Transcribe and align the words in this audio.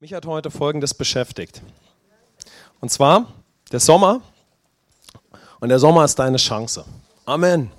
Mich 0.00 0.14
hat 0.14 0.26
heute 0.26 0.52
Folgendes 0.52 0.94
beschäftigt. 0.94 1.60
Und 2.80 2.88
zwar 2.88 3.26
der 3.72 3.80
Sommer. 3.80 4.20
Und 5.58 5.70
der 5.70 5.80
Sommer 5.80 6.04
ist 6.04 6.16
deine 6.20 6.36
Chance. 6.36 6.84
Amen. 7.24 7.72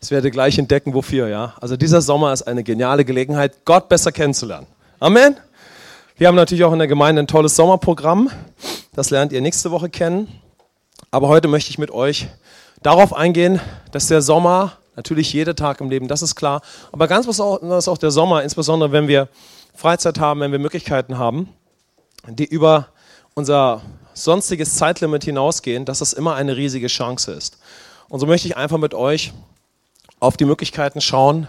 Ich 0.00 0.10
werde 0.10 0.30
gleich 0.30 0.56
entdecken, 0.56 0.94
wofür, 0.94 1.28
ja. 1.28 1.52
Also 1.60 1.76
dieser 1.76 2.00
Sommer 2.00 2.32
ist 2.32 2.40
eine 2.44 2.64
geniale 2.64 3.04
Gelegenheit, 3.04 3.66
Gott 3.66 3.90
besser 3.90 4.12
kennenzulernen. 4.12 4.66
Amen. 4.98 5.36
Wir 6.16 6.28
haben 6.28 6.36
natürlich 6.36 6.64
auch 6.64 6.72
in 6.72 6.78
der 6.78 6.88
Gemeinde 6.88 7.20
ein 7.20 7.26
tolles 7.26 7.54
Sommerprogramm. 7.54 8.30
Das 8.94 9.10
lernt 9.10 9.32
ihr 9.32 9.42
nächste 9.42 9.70
Woche 9.70 9.90
kennen. 9.90 10.40
Aber 11.10 11.28
heute 11.28 11.48
möchte 11.48 11.68
ich 11.68 11.76
mit 11.76 11.90
euch 11.90 12.28
darauf 12.82 13.12
eingehen, 13.12 13.60
dass 13.92 14.06
der 14.06 14.22
Sommer, 14.22 14.78
natürlich 14.96 15.34
jeder 15.34 15.54
Tag 15.54 15.82
im 15.82 15.90
Leben, 15.90 16.08
das 16.08 16.22
ist 16.22 16.34
klar, 16.34 16.62
aber 16.92 17.08
ganz 17.08 17.26
besonders 17.26 17.88
auch 17.88 17.98
der 17.98 18.10
Sommer, 18.10 18.42
insbesondere 18.42 18.90
wenn 18.90 19.06
wir 19.06 19.28
Freizeit 19.74 20.18
haben, 20.18 20.40
wenn 20.40 20.50
wir 20.50 20.58
Möglichkeiten 20.58 21.18
haben, 21.18 21.54
die 22.30 22.44
über 22.44 22.88
unser 23.34 23.82
sonstiges 24.14 24.74
Zeitlimit 24.74 25.24
hinausgehen, 25.24 25.84
dass 25.84 26.00
das 26.00 26.12
immer 26.12 26.34
eine 26.34 26.56
riesige 26.56 26.88
Chance 26.88 27.32
ist. 27.32 27.58
Und 28.08 28.20
so 28.20 28.26
möchte 28.26 28.48
ich 28.48 28.56
einfach 28.56 28.78
mit 28.78 28.94
euch 28.94 29.32
auf 30.20 30.36
die 30.36 30.44
Möglichkeiten 30.44 31.00
schauen, 31.00 31.46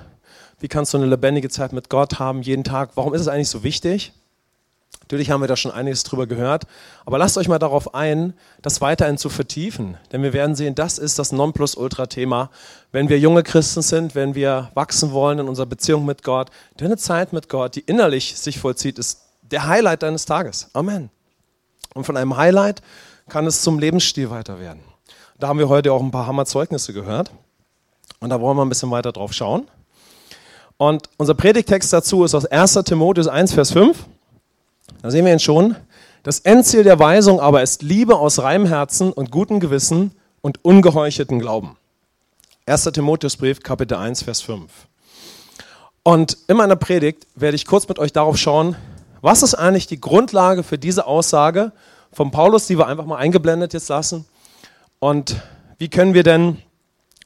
wie 0.60 0.68
kannst 0.68 0.94
du 0.94 0.98
eine 0.98 1.08
lebendige 1.08 1.50
Zeit 1.50 1.74
mit 1.74 1.90
Gott 1.90 2.20
haben, 2.20 2.42
jeden 2.42 2.64
Tag. 2.64 2.92
Warum 2.96 3.14
ist 3.14 3.22
es 3.22 3.28
eigentlich 3.28 3.50
so 3.50 3.64
wichtig? 3.64 4.14
Natürlich 5.02 5.32
haben 5.32 5.42
wir 5.42 5.48
da 5.48 5.56
schon 5.56 5.72
einiges 5.72 6.04
drüber 6.04 6.28
gehört, 6.28 6.68
aber 7.04 7.18
lasst 7.18 7.38
euch 7.38 7.48
mal 7.48 7.58
darauf 7.58 7.96
ein, 7.96 8.34
das 8.62 8.80
weiterhin 8.80 9.18
zu 9.18 9.30
vertiefen. 9.30 9.98
Denn 10.12 10.22
wir 10.22 10.34
werden 10.34 10.56
sehen, 10.56 10.76
das 10.76 11.00
ist 11.00 11.18
das 11.18 11.32
Nonplusultra-Thema, 11.32 12.52
wenn 12.92 13.10
wir 13.10 13.18
junge 13.18 13.42
Christen 13.42 13.82
sind, 13.82 14.14
wenn 14.14 14.36
wir 14.36 14.70
wachsen 14.76 15.12
wollen 15.12 15.40
in 15.40 15.48
unserer 15.48 15.66
Beziehung 15.66 16.06
mit 16.06 16.22
Gott. 16.22 16.52
Denn 16.80 16.88
eine 16.88 16.98
Zeit 16.98 17.34
mit 17.34 17.50
Gott, 17.50 17.76
die 17.76 17.80
innerlich 17.80 18.38
sich 18.38 18.60
vollzieht, 18.60 19.00
ist 19.00 19.29
der 19.52 19.68
Highlight 19.68 20.04
deines 20.04 20.26
Tages. 20.26 20.70
Amen. 20.74 21.10
Und 21.94 22.06
von 22.06 22.18
einem 22.18 22.38
Highlight 22.38 22.82
kann 23.28 23.46
es 23.48 23.62
zum 23.62 23.80
Lebensstil 23.80 24.30
weiter 24.30 24.60
werden. 24.60 24.82
Da 25.38 25.48
haben 25.48 25.60
wir 25.60 25.70
heute 25.70 25.94
auch 25.94 26.02
ein 26.02 26.12
paar 26.12 26.28
Hammerzeugnisse 26.28 26.94
gehört. 26.94 27.32
Und 28.20 28.30
da 28.30 28.42
wollen 28.42 28.58
wir 28.58 28.66
ein 28.66 28.70
bisschen 28.70 28.92
weiter 28.92 29.12
drauf 29.12 29.34
schauen. 29.34 29.68
Und 30.78 31.10
unser 31.18 31.34
Predigtext 31.34 31.92
dazu 31.92 32.24
ist 32.24 32.36
aus 32.36 32.46
1. 32.46 32.74
Timotheus 32.86 33.28
1, 33.28 33.54
Vers 33.54 33.72
5. 33.72 34.06
Da 35.02 35.12
sehen 35.12 35.26
wir 35.26 35.34
ihn 35.34 35.40
schon. 35.40 35.76
Das 36.24 36.40
Endziel 36.40 36.84
der 36.84 37.00
Weisung 37.00 37.40
aber 37.40 37.62
ist 37.62 37.82
Liebe 37.82 38.18
aus 38.18 38.40
reinem 38.40 38.66
Herzen 38.66 39.12
und 39.14 39.32
gutem 39.32 39.60
Gewissen 39.60 40.12
und 40.42 40.64
ungeheuchelten 40.64 41.40
Glauben. 41.40 41.78
1. 42.66 42.84
Timotheusbrief, 42.84 43.64
Kapitel 43.64 43.96
1, 43.96 44.24
Vers 44.24 44.42
5. 44.42 44.72
Und 46.04 46.38
in 46.48 46.58
meiner 46.58 46.76
Predigt 46.76 47.28
werde 47.36 47.56
ich 47.56 47.66
kurz 47.66 47.88
mit 47.88 48.00
euch 48.00 48.14
darauf 48.14 48.38
schauen, 48.38 48.76
was 49.22 49.44
ist 49.44 49.56
eigentlich 49.56 49.88
die 49.88 50.00
Grundlage 50.00 50.64
für 50.64 50.78
diese 50.78 51.06
Aussage 51.06 51.72
von 52.12 52.32
Paulus, 52.32 52.68
die 52.68 52.78
wir 52.78 52.88
einfach 52.88 53.06
mal 53.06 53.18
eingeblendet 53.18 53.74
jetzt 53.74 53.90
lassen? 53.90 54.26
Und 55.00 55.42
wie 55.78 55.90
können 55.90 56.14
wir 56.14 56.24
denn 56.24 56.58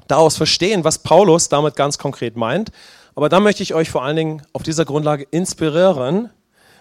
daraus 0.08 0.38
verstehen, 0.38 0.84
was 0.84 1.00
Paulus 1.00 1.50
damit 1.50 1.76
ganz 1.76 1.98
konkret 1.98 2.36
meint? 2.36 2.72
Aber 3.16 3.30
da 3.30 3.40
möchte 3.40 3.64
ich 3.64 3.74
euch 3.74 3.90
vor 3.90 4.04
allen 4.04 4.16
Dingen 4.16 4.42
auf 4.54 4.64
dieser 4.64 4.86
Grundlage 4.86 5.28
inspirieren, 5.30 6.30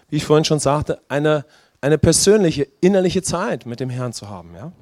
wie 0.08 0.16
ich 0.16 0.24
vorhin 0.24 0.44
schon 0.44 0.60
sagte, 0.60 1.00
eine, 1.08 1.44
eine 1.80 1.98
persönliche, 1.98 2.66
innerliche 2.80 3.22
Zeit 3.22 3.66
mit 3.66 3.80
dem 3.80 3.90
Herrn 3.90 4.12
zu 4.12 4.28
haben. 4.28 4.54
Ja? 4.54 4.72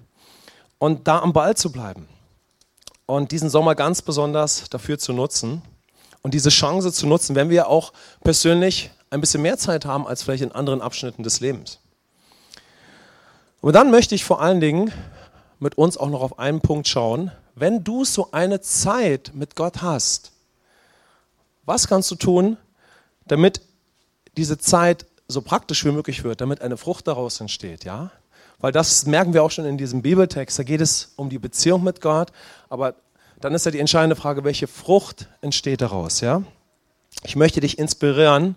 Und 0.78 1.08
da 1.08 1.20
am 1.20 1.32
Ball 1.32 1.56
zu 1.56 1.72
bleiben. 1.72 2.08
Und 3.06 3.32
diesen 3.32 3.50
Sommer 3.50 3.74
ganz 3.74 4.02
besonders 4.02 4.68
dafür 4.70 4.98
zu 4.98 5.12
nutzen 5.12 5.62
und 6.22 6.34
diese 6.34 6.50
Chance 6.50 6.92
zu 6.92 7.06
nutzen, 7.08 7.34
wenn 7.34 7.50
wir 7.50 7.68
auch 7.68 7.92
persönlich 8.22 8.90
ein 9.11 9.20
bisschen 9.20 9.42
mehr 9.42 9.58
Zeit 9.58 9.84
haben 9.84 10.06
als 10.06 10.22
vielleicht 10.22 10.42
in 10.42 10.53
anderen 10.53 10.80
Abschnitten 10.80 11.22
des 11.22 11.41
Lebens. 11.41 11.78
Und 13.61 13.75
dann 13.75 13.91
möchte 13.91 14.14
ich 14.14 14.25
vor 14.25 14.41
allen 14.41 14.61
Dingen 14.61 14.92
mit 15.58 15.77
uns 15.77 15.97
auch 15.97 16.08
noch 16.08 16.22
auf 16.22 16.39
einen 16.39 16.61
Punkt 16.61 16.89
schauen. 16.89 17.31
Wenn 17.55 17.84
du 17.84 18.05
so 18.05 18.31
eine 18.33 18.61
Zeit 18.61 19.32
mit 19.34 19.56
Gott 19.56 19.82
hast, 19.82 20.32
was 21.66 21.87
kannst 21.87 22.10
du 22.10 22.15
tun, 22.15 22.56
damit 23.26 23.60
diese 24.37 24.59
Zeit 24.59 25.06
so 25.28 25.43
praktisch 25.43 25.84
wie 25.84 25.93
möglich 25.93 26.25
wird, 26.25 26.41
damit 26.41 26.62
eine 26.62 26.76
Frucht 26.76 27.06
daraus 27.06 27.41
entsteht, 27.41 27.84
ja? 27.84 28.10
Weil 28.59 28.72
das 28.72 29.06
merken 29.06 29.32
wir 29.32 29.43
auch 29.43 29.50
schon 29.50 29.65
in 29.65 29.78
diesem 29.78 30.03
Bibeltext. 30.03 30.59
Da 30.59 30.62
geht 30.62 30.81
es 30.81 31.12
um 31.16 31.31
die 31.31 31.38
Beziehung 31.38 31.82
mit 31.82 32.00
Gott, 32.00 32.31
aber 32.69 32.94
dann 33.41 33.54
ist 33.54 33.65
ja 33.65 33.70
die 33.70 33.78
entscheidende 33.78 34.16
Frage, 34.16 34.44
welche 34.44 34.66
Frucht 34.66 35.28
entsteht 35.41 35.81
daraus, 35.81 36.20
ja? 36.20 36.43
Ich 37.25 37.37
möchte 37.37 37.60
dich 37.60 37.78
inspirieren, 37.78 38.56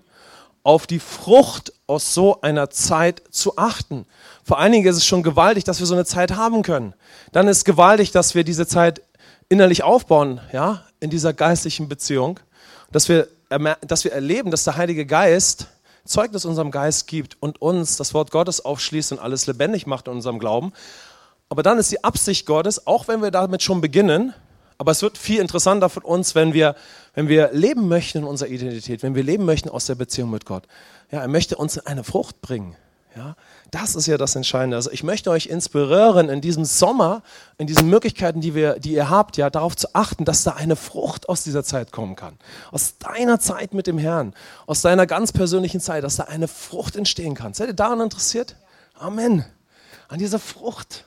auf 0.64 0.88
die 0.88 1.00
Frucht 1.00 1.74
aus 1.88 2.14
so 2.14 2.42
einer 2.42 2.70
Zeit 2.70 3.22
zu 3.30 3.58
achten. 3.58 4.06
Vor 4.44 4.60
allen 4.60 4.72
Dingen 4.72 4.88
ist 4.88 4.98
es 4.98 5.06
schon 5.06 5.24
gewaltig, 5.24 5.64
dass 5.66 5.80
wir 5.80 5.86
so 5.86 5.94
eine 5.94 6.06
Zeit 6.06 6.32
haben 6.32 6.64
können. 6.64 6.94
Dann 7.32 7.48
ist 7.48 7.66
gewaltig, 7.66 8.12
dass 8.12 8.34
wir 8.36 8.44
diese 8.44 8.66
Zeit 8.66 9.02
innerlich 9.50 9.84
aufbauen, 9.84 10.40
ja, 10.52 10.84
in 11.00 11.10
dieser 11.10 11.34
geistlichen 11.34 11.90
Beziehung, 11.90 12.40
dass 12.92 13.10
wir, 13.10 13.28
dass 13.82 14.04
wir 14.04 14.14
erleben, 14.14 14.52
dass 14.52 14.64
der 14.64 14.78
Heilige 14.78 15.06
Geist 15.06 15.68
Zeugnis 16.06 16.44
unserem 16.44 16.72
Geist 16.72 17.08
gibt 17.08 17.38
und 17.42 17.62
uns 17.62 17.96
das 17.96 18.14
Wort 18.14 18.32
Gottes 18.32 18.64
aufschließt 18.64 19.14
und 19.14 19.20
alles 19.20 19.48
lebendig 19.48 19.88
macht 19.88 20.08
in 20.08 20.14
unserem 20.14 20.38
Glauben. 20.38 20.74
Aber 21.50 21.64
dann 21.64 21.78
ist 21.78 21.92
die 21.92 22.04
Absicht 22.04 22.46
Gottes, 22.46 22.88
auch 22.88 23.08
wenn 23.08 23.22
wir 23.22 23.32
damit 23.32 23.64
schon 23.64 23.80
beginnen, 23.80 24.34
aber 24.84 24.92
es 24.92 25.02
wird 25.02 25.18
viel 25.18 25.40
interessanter 25.40 25.88
für 25.88 26.02
uns, 26.02 26.36
wenn 26.36 26.54
wir, 26.54 26.76
wenn 27.14 27.30
wir 27.30 27.52
leben 27.54 27.88
möchten 27.88 28.18
in 28.18 28.24
unserer 28.26 28.50
Identität, 28.50 29.02
wenn 29.02 29.16
wir 29.16 29.24
leben 29.24 29.46
möchten 29.46 29.70
aus 29.70 29.86
der 29.86 29.96
Beziehung 29.96 30.30
mit 30.30 30.46
Gott. 30.46 30.66
Ja, 31.10 31.22
er 31.22 31.30
möchte 31.30 31.56
uns 31.56 31.78
in 31.78 31.88
eine 31.88 32.04
Frucht 32.04 32.42
bringen. 32.42 32.76
Ja, 33.16 33.38
das 33.72 33.96
ist 33.96 34.08
ja 34.08 34.18
das 34.18 34.36
Entscheidende. 34.36 34.76
Also 34.76 34.92
ich 34.92 35.02
möchte 35.02 35.32
euch 35.32 35.46
inspirieren, 35.46 36.28
in 36.28 36.42
diesem 36.42 36.66
Sommer, 36.66 37.24
in 37.58 37.66
diesen 37.66 37.90
Möglichkeiten, 37.90 38.42
die, 38.42 38.56
wir, 38.56 38.78
die 38.78 38.92
ihr 38.92 39.10
habt, 39.10 39.38
ja, 39.38 39.50
darauf 39.50 39.78
zu 39.78 39.88
achten, 39.96 40.26
dass 40.26 40.44
da 40.44 40.52
eine 40.52 40.76
Frucht 40.76 41.30
aus 41.30 41.46
dieser 41.46 41.64
Zeit 41.64 41.94
kommen 41.94 42.18
kann. 42.18 42.38
Aus 42.72 42.98
deiner 42.98 43.40
Zeit 43.40 43.74
mit 43.74 43.88
dem 43.88 43.98
Herrn, 43.98 44.34
aus 44.68 44.82
deiner 44.82 45.08
ganz 45.08 45.32
persönlichen 45.32 45.80
Zeit, 45.80 46.04
dass 46.04 46.18
da 46.18 46.26
eine 46.26 46.50
Frucht 46.50 46.98
entstehen 46.98 47.36
kann. 47.36 47.54
Seid 47.54 47.70
ihr 47.70 47.74
daran 47.74 48.02
interessiert? 48.02 48.58
Amen. 49.00 49.46
An 50.10 50.20
dieser 50.20 50.40
Frucht. 50.40 51.06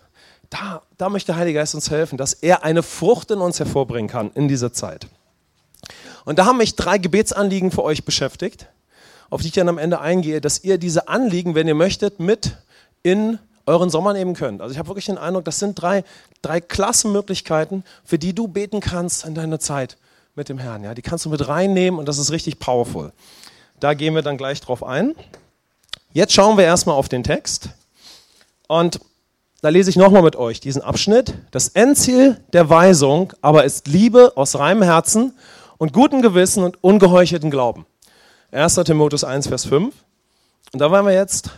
Da, 0.51 0.83
da 0.97 1.09
möchte 1.09 1.33
der 1.33 1.37
Heilige 1.37 1.59
Geist 1.59 1.75
uns 1.75 1.91
helfen, 1.91 2.19
dass 2.19 2.33
er 2.33 2.65
eine 2.65 2.83
Frucht 2.83 3.31
in 3.31 3.41
uns 3.41 3.59
hervorbringen 3.59 4.11
kann 4.11 4.31
in 4.35 4.49
dieser 4.49 4.73
Zeit. 4.73 5.09
Und 6.25 6.39
da 6.39 6.47
haben 6.47 6.59
mich 6.59 6.77
drei 6.77 6.99
Gebetsanliegen 6.99 7.71
für 7.71 7.83
euch 7.83 8.05
beschäftigt, 8.05 8.69
auf 9.31 9.43
die 9.43 9.49
ich 9.49 9.55
dann 9.55 9.69
am 9.69 9.79
Ende 9.79 10.01
eingehe, 10.01 10.41
dass 10.41 10.63
ihr 10.63 10.79
diese 10.79 11.09
Anliegen, 11.09 11.55
wenn 11.55 11.69
ihr 11.69 11.75
möchtet, 11.75 12.21
mit 12.21 12.57
in 13.03 13.39
euren 13.67 13.91
Sommer 13.91 14.13
nehmen 14.13 14.35
könnt. 14.35 14.61
Also 14.61 14.73
ich 14.73 14.79
habe 14.79 14.89
wirklich 14.89 15.07
den 15.07 15.19
Eindruck, 15.19 15.45
das 15.45 15.59
sind 15.59 15.81
drei, 15.81 16.05
drei 16.43 16.61
Klassenmöglichkeiten, 16.61 17.85
für 18.05 18.19
die 18.19 18.35
du 18.35 18.49
beten 18.49 18.81
kannst 18.81 19.25
in 19.25 19.35
deiner 19.35 19.59
Zeit 19.59 19.97
mit 20.37 20.49
dem 20.49 20.59
Herrn. 20.59 20.85
Ja, 20.85 20.95
die 20.95 21.03
kannst 21.03 21.25
du 21.25 21.31
mit 21.31 21.49
reinnehmen 21.49 21.99
und 21.99 22.07
das 22.07 22.19
ist 22.19 22.31
richtig 22.31 22.59
powerful. 22.59 23.13
Da 23.81 23.95
gehen 23.95 24.15
wir 24.15 24.23
dann 24.23 24.37
gleich 24.37 24.61
drauf 24.61 24.85
ein. 24.85 25.15
Jetzt 26.13 26.33
schauen 26.33 26.57
wir 26.57 26.65
erstmal 26.65 26.97
auf 26.97 27.09
den 27.09 27.25
Text. 27.25 27.71
Und 28.69 29.01
da 29.63 29.69
lese 29.71 29.91
ich 29.91 29.97
nochmal 29.97 30.23
mit 30.23 30.37
euch 30.37 30.61
diesen 30.61 30.83
Abschnitt. 30.83 31.35
Das 31.51 31.69
Endziel 31.69 32.41
der 32.53 32.69
Weisung 32.69 33.33
aber 33.41 33.65
ist 33.65 33.89
Liebe 33.89 34.33
aus 34.37 34.59
reinem 34.59 34.83
Herzen 34.83 35.35
und 35.79 35.93
gutem 35.93 36.23
Gewissen 36.23 36.63
und 36.63 36.83
ungeheuchelten 36.83 37.51
Glauben. 37.51 37.87
1. 38.53 38.75
Timotheus 38.77 39.25
1, 39.25 39.49
Vers 39.49 39.65
5. 39.65 39.95
Und 40.73 40.81
da 40.81 40.91
wollen 40.91 41.07
wir 41.07 41.13
jetzt 41.13 41.51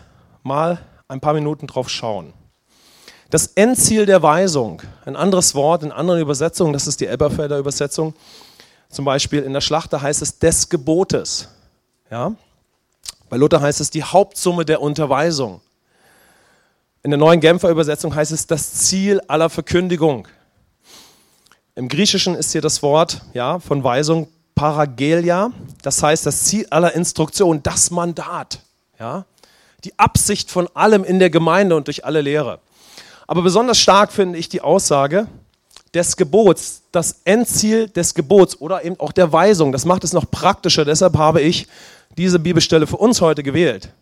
mal 0.42 0.78
ein 1.08 1.20
paar 1.20 1.34
Minuten 1.34 1.66
drauf 1.66 1.88
schauen. 1.88 2.32
Das 3.30 3.48
Endziel 3.48 4.06
der 4.06 4.22
Weisung, 4.22 4.80
ein 5.04 5.16
anderes 5.16 5.54
Wort 5.54 5.82
in 5.82 5.92
anderen 5.92 6.20
Übersetzungen, 6.20 6.72
das 6.72 6.86
ist 6.86 7.00
die 7.00 7.06
Elberfelder 7.06 7.58
Übersetzung. 7.58 8.14
Zum 8.88 9.04
Beispiel 9.04 9.42
in 9.42 9.52
der 9.52 9.60
Schlachter 9.60 10.00
heißt 10.00 10.22
es 10.22 10.38
des 10.38 10.68
Gebotes. 10.68 11.48
Ja? 12.10 12.32
Bei 13.28 13.36
Luther 13.36 13.60
heißt 13.60 13.80
es 13.80 13.90
die 13.90 14.02
Hauptsumme 14.02 14.64
der 14.64 14.80
Unterweisung. 14.80 15.60
In 17.08 17.12
der 17.12 17.18
neuen 17.20 17.40
Genfer 17.40 17.70
Übersetzung 17.70 18.14
heißt 18.14 18.32
es 18.32 18.46
das 18.46 18.70
Ziel 18.70 19.18
aller 19.28 19.48
Verkündigung. 19.48 20.28
Im 21.74 21.88
Griechischen 21.88 22.34
ist 22.34 22.52
hier 22.52 22.60
das 22.60 22.82
Wort 22.82 23.22
ja, 23.32 23.60
von 23.60 23.82
Weisung 23.82 24.28
Paragelia, 24.54 25.50
das 25.80 26.02
heißt 26.02 26.26
das 26.26 26.44
Ziel 26.44 26.66
aller 26.68 26.94
Instruktion, 26.94 27.62
das 27.62 27.90
Mandat, 27.90 28.60
ja, 29.00 29.24
die 29.84 29.98
Absicht 29.98 30.50
von 30.50 30.68
allem 30.74 31.02
in 31.02 31.18
der 31.18 31.30
Gemeinde 31.30 31.76
und 31.76 31.86
durch 31.86 32.04
alle 32.04 32.20
Lehre. 32.20 32.58
Aber 33.26 33.40
besonders 33.40 33.78
stark 33.78 34.12
finde 34.12 34.38
ich 34.38 34.50
die 34.50 34.60
Aussage 34.60 35.28
des 35.94 36.14
Gebots, 36.14 36.82
das 36.92 37.22
Endziel 37.24 37.88
des 37.88 38.12
Gebots 38.12 38.60
oder 38.60 38.84
eben 38.84 39.00
auch 39.00 39.12
der 39.12 39.32
Weisung. 39.32 39.72
Das 39.72 39.86
macht 39.86 40.04
es 40.04 40.12
noch 40.12 40.30
praktischer, 40.30 40.84
deshalb 40.84 41.16
habe 41.16 41.40
ich 41.40 41.68
diese 42.18 42.38
Bibelstelle 42.38 42.86
für 42.86 42.98
uns 42.98 43.22
heute 43.22 43.42
gewählt. 43.42 43.94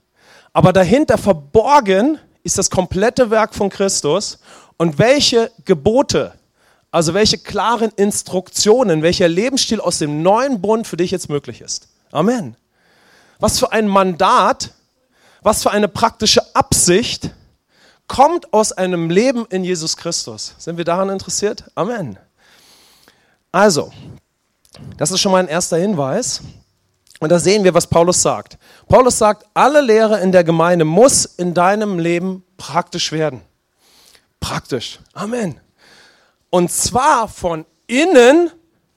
Aber 0.53 0.73
dahinter 0.73 1.19
verborgen 1.19 2.19
ist 2.46 2.58
das 2.58 2.70
komplette 2.70 3.31
Werk 3.31 3.54
von 3.54 3.70
Christus 3.70 4.38
und 4.76 4.98
welche 4.98 5.50
Gebote, 5.64 6.32
also 6.93 7.12
welche 7.12 7.38
klaren 7.38 7.90
Instruktionen, 7.96 9.02
welcher 9.02 9.28
Lebensstil 9.28 9.81
aus 9.81 9.98
dem 9.98 10.22
neuen 10.22 10.60
Bund 10.60 10.87
für 10.87 10.96
dich 10.96 11.10
jetzt 11.10 11.28
möglich 11.28 11.60
ist. 11.60 11.88
Amen. 12.12 12.56
Was 13.40 13.58
für 13.58 13.72
ein 13.72 13.88
Mandat, 13.88 14.70
was 15.43 15.64
für 15.64 15.72
eine 15.72 15.88
praktische 15.88 16.54
Absicht 16.54 17.31
kommt 18.06 18.52
aus 18.52 18.70
einem 18.70 19.10
Leben 19.10 19.46
in 19.50 19.64
Jesus 19.64 19.96
Christus. 19.96 20.54
Sind 20.56 20.76
wir 20.76 20.84
daran 20.84 21.10
interessiert? 21.10 21.64
Amen. 21.75 22.16
Also, 23.50 23.93
das 24.96 25.10
ist 25.10 25.20
schon 25.20 25.32
mal 25.32 25.38
ein 25.38 25.48
erster 25.48 25.78
Hinweis. 25.78 26.43
Und 27.20 27.30
da 27.30 27.38
sehen 27.38 27.64
wir, 27.64 27.72
was 27.72 27.86
Paulus 27.86 28.20
sagt. 28.20 28.58
Paulus 28.88 29.18
sagt, 29.18 29.46
alle 29.54 29.80
Lehre 29.80 30.20
in 30.20 30.32
der 30.32 30.44
Gemeinde 30.44 30.84
muss 30.84 31.24
in 31.24 31.54
deinem 31.54 31.98
Leben 31.98 32.44
praktisch 32.56 33.12
werden. 33.12 33.40
Praktisch. 34.40 35.00
Amen. 35.14 35.60
Und 36.50 36.70
zwar 36.70 37.28
von 37.28 37.64
innen 37.86 38.50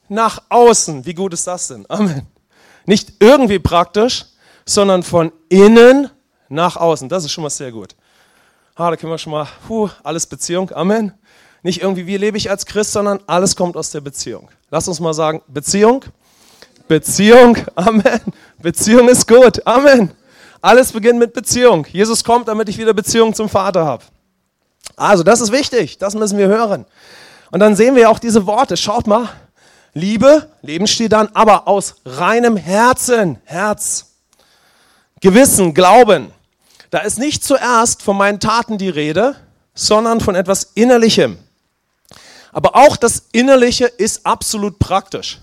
nach 0.10 0.42
außen. 0.50 1.06
Wie 1.06 1.13
gut 1.13 1.33
ist 1.33 1.48
das 1.48 1.68
denn? 1.68 1.86
Amen. 1.89 2.27
Nicht 2.86 3.13
irgendwie 3.19 3.60
praktisch, 3.60 4.25
sondern 4.65 5.04
von 5.04 5.31
innen 5.48 6.10
nach 6.50 6.75
außen. 6.75 7.07
Das 7.07 7.24
ist 7.24 7.31
schon 7.31 7.44
mal 7.44 7.50
sehr 7.50 7.72
gut. 7.72 7.95
Ah, 8.75 8.89
da 8.89 8.98
können 8.98 9.12
wir 9.12 9.18
schon 9.18 9.31
mal, 9.31 9.48
puh, 9.68 9.89
alles 10.04 10.25
Beziehung. 10.25 10.72
Amen. 10.72 11.13
Nicht 11.62 11.81
irgendwie, 11.81 12.07
wie 12.07 12.18
lebe 12.18 12.38
ich 12.38 12.50
als 12.50 12.65
Christ, 12.65 12.94
sondern 12.94 13.19
alles 13.27 13.56
kommt 13.56 13.75
aus 13.75 13.92
der 13.92 14.01
Beziehung. 14.01 14.50
Lass 14.69 14.88
uns 14.88 15.00
mal 15.00 15.13
sagen, 15.13 15.42
Beziehung, 15.48 16.06
Beziehung, 16.89 17.56
Amen. 17.75 18.19
Beziehung 18.57 19.07
ist 19.09 19.27
gut, 19.27 19.65
Amen. 19.65 20.12
Alles 20.59 20.91
beginnt 20.91 21.19
mit 21.19 21.33
Beziehung. 21.33 21.86
Jesus 21.91 22.24
kommt, 22.24 22.47
damit 22.47 22.68
ich 22.68 22.80
wieder 22.80 22.94
Beziehung 22.94 23.36
zum 23.36 23.47
Vater 23.47 23.86
habe. 23.86 24.03
Also, 24.95 25.21
das 25.21 25.39
ist 25.39 25.51
wichtig, 25.51 26.00
das 26.00 26.15
müssen 26.15 26.39
wir 26.39 26.47
hören. 26.47 26.86
Und 27.51 27.59
dann 27.59 27.75
sehen 27.75 27.95
wir 27.95 28.09
auch 28.09 28.18
diese 28.18 28.47
Worte. 28.47 28.75
Schaut 28.75 29.06
mal, 29.06 29.30
Liebe, 29.94 30.50
Leben 30.63 30.88
steht 30.88 31.12
dann, 31.12 31.30
aber 31.36 31.68
aus 31.68 31.97
reinem 32.06 32.57
Herzen, 32.57 33.38
Herz, 33.45 34.07
Gewissen, 35.21 35.75
Glauben. 35.75 36.31
Da 36.89 37.00
ist 37.01 37.19
nicht 37.19 37.44
zuerst 37.44 38.01
von 38.01 38.18
meinen 38.18 38.39
Taten 38.39 38.80
die 38.80 38.89
Rede, 38.89 39.36
sondern 39.75 40.21
von 40.21 40.33
etwas 40.33 40.71
Innerlichem. 40.74 41.38
Aber 42.51 42.75
auch 42.75 42.97
das 42.97 43.27
Innerliche 43.31 43.86
ist 43.86 44.25
absolut 44.25 44.80
praktisch. 44.80 45.39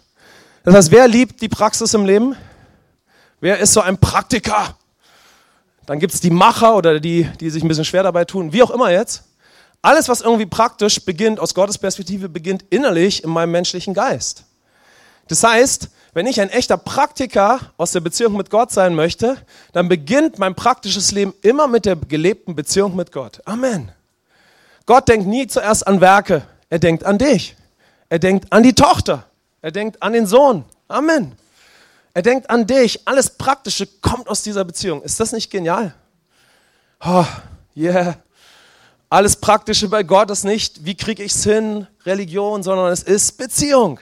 Das 0.67 0.75
heißt, 0.75 0.91
wer 0.91 1.07
liebt 1.07 1.41
die 1.43 1.49
Praxis 1.49 1.95
im 1.95 2.05
Leben? 2.05 2.35
Wer 3.39 3.61
ist 3.61 3.73
so 3.73 3.83
ein 3.83 3.99
Praktiker? 3.99 4.77
Dann 5.87 6.01
gibt 6.01 6.13
es 6.13 6.21
die 6.21 6.31
Macher 6.31 6.75
oder 6.75 6.99
die, 6.99 7.31
die 7.39 7.51
sich 7.51 7.63
ein 7.63 7.69
bisschen 7.69 7.85
schwer 7.85 8.03
dabei 8.03 8.25
tun, 8.25 8.53
wie 8.53 8.65
auch 8.65 8.73
immer 8.73 8.91
jetzt. 8.91 9.23
Alles, 9.81 10.09
was 10.09 10.23
irgendwie 10.23 10.47
praktisch 10.47 11.05
beginnt, 11.05 11.39
aus 11.39 11.55
Gottes 11.55 11.79
Perspektive, 11.79 12.29
beginnt 12.29 12.65
innerlich 12.71 13.23
in 13.23 13.31
meinem 13.31 13.53
menschlichen 13.53 13.95
Geist. 13.95 14.43
Das 15.29 15.45
heißt, 15.45 15.89
wenn 16.15 16.27
ich 16.27 16.41
ein 16.41 16.51
echter 16.51 16.77
Praktiker 16.77 17.61
aus 17.77 17.93
der 17.93 18.01
Beziehung 18.01 18.37
mit 18.37 18.51
Gott 18.51 18.73
sein 18.73 18.97
möchte, 18.97 19.37
dann 19.73 19.89
beginnt 19.89 20.41
mein 20.41 20.57
praktisches 20.57 21.13
Leben 21.13 21.33
immer 21.43 21.69
mit 21.69 21.87
der 21.87 21.95
gelebten 21.95 22.57
Beziehung 22.57 22.97
mit 22.97 23.13
Gott. 23.13 23.41
Amen. 23.45 23.93
Gott 24.85 25.07
denkt 25.07 25.29
nie 25.29 25.47
zuerst 25.47 25.87
an 25.87 26.01
Werke, 26.01 26.43
er 26.71 26.81
denkt 26.81 27.05
an 27.05 27.19
dich. 27.19 27.55
Er 28.09 28.19
denkt 28.19 28.53
an 28.53 28.65
die 28.65 28.75
Tochter. 28.75 29.27
Er 29.67 29.73
denkt 29.73 30.01
an 30.01 30.13
den 30.13 30.29
Sohn. 30.29 30.65
Amen. 30.87 31.33
Er 32.15 32.23
denkt 32.23 32.49
an 32.51 32.69
dich. 32.69 33.01
Alles 33.05 33.31
Praktische 33.31 33.89
kommt 34.01 34.29
aus 34.29 34.45
dieser 34.45 34.65
Beziehung. 34.65 35.03
Ist 35.03 35.19
das 35.19 35.33
nicht 35.33 35.51
genial? 35.51 35.93
Oh, 37.05 37.25
yeah. 37.77 38.17
Alles 39.09 39.35
Praktische 39.35 39.89
bei 39.89 40.05
Gott 40.05 40.31
ist 40.31 40.45
nicht, 40.45 40.85
wie 40.85 40.95
kriege 40.95 41.25
ich 41.25 41.35
es 41.35 41.43
hin, 41.43 41.89
Religion, 42.05 42.63
sondern 42.63 42.93
es 42.93 43.03
ist 43.03 43.39
Beziehung. 43.39 43.99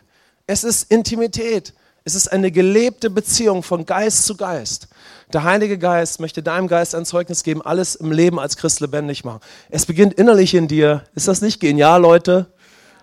Es 0.47 0.65
ist 0.65 0.91
Intimität. 0.93 1.73
Es 2.05 2.15
ist 2.15 2.31
eine 2.31 2.51
gelebte 2.51 3.09
Beziehung 3.09 3.63
von 3.63 3.87
Geist 3.87 4.27
zu 4.27 4.37
Geist. 4.37 4.89
Der 5.33 5.45
Heilige 5.45 5.79
Geist 5.79 6.21
möchte 6.21 6.43
deinem 6.43 6.69
Geist 6.69 6.95
ein 6.95 7.07
Zeugnis 7.07 7.43
geben, 7.43 7.63
alles 7.63 7.95
im 7.95 8.13
Leben 8.13 8.39
als 8.39 8.59
Christ 8.59 8.81
lebendig 8.81 9.25
machen. 9.25 9.41
Es 9.71 9.87
beginnt 9.87 10.13
innerlich 10.13 10.53
in 10.53 10.69
dir. 10.69 11.05
Ist 11.15 11.27
das 11.27 11.41
nicht 11.41 11.59
genial, 11.59 12.03
Leute? 12.03 12.53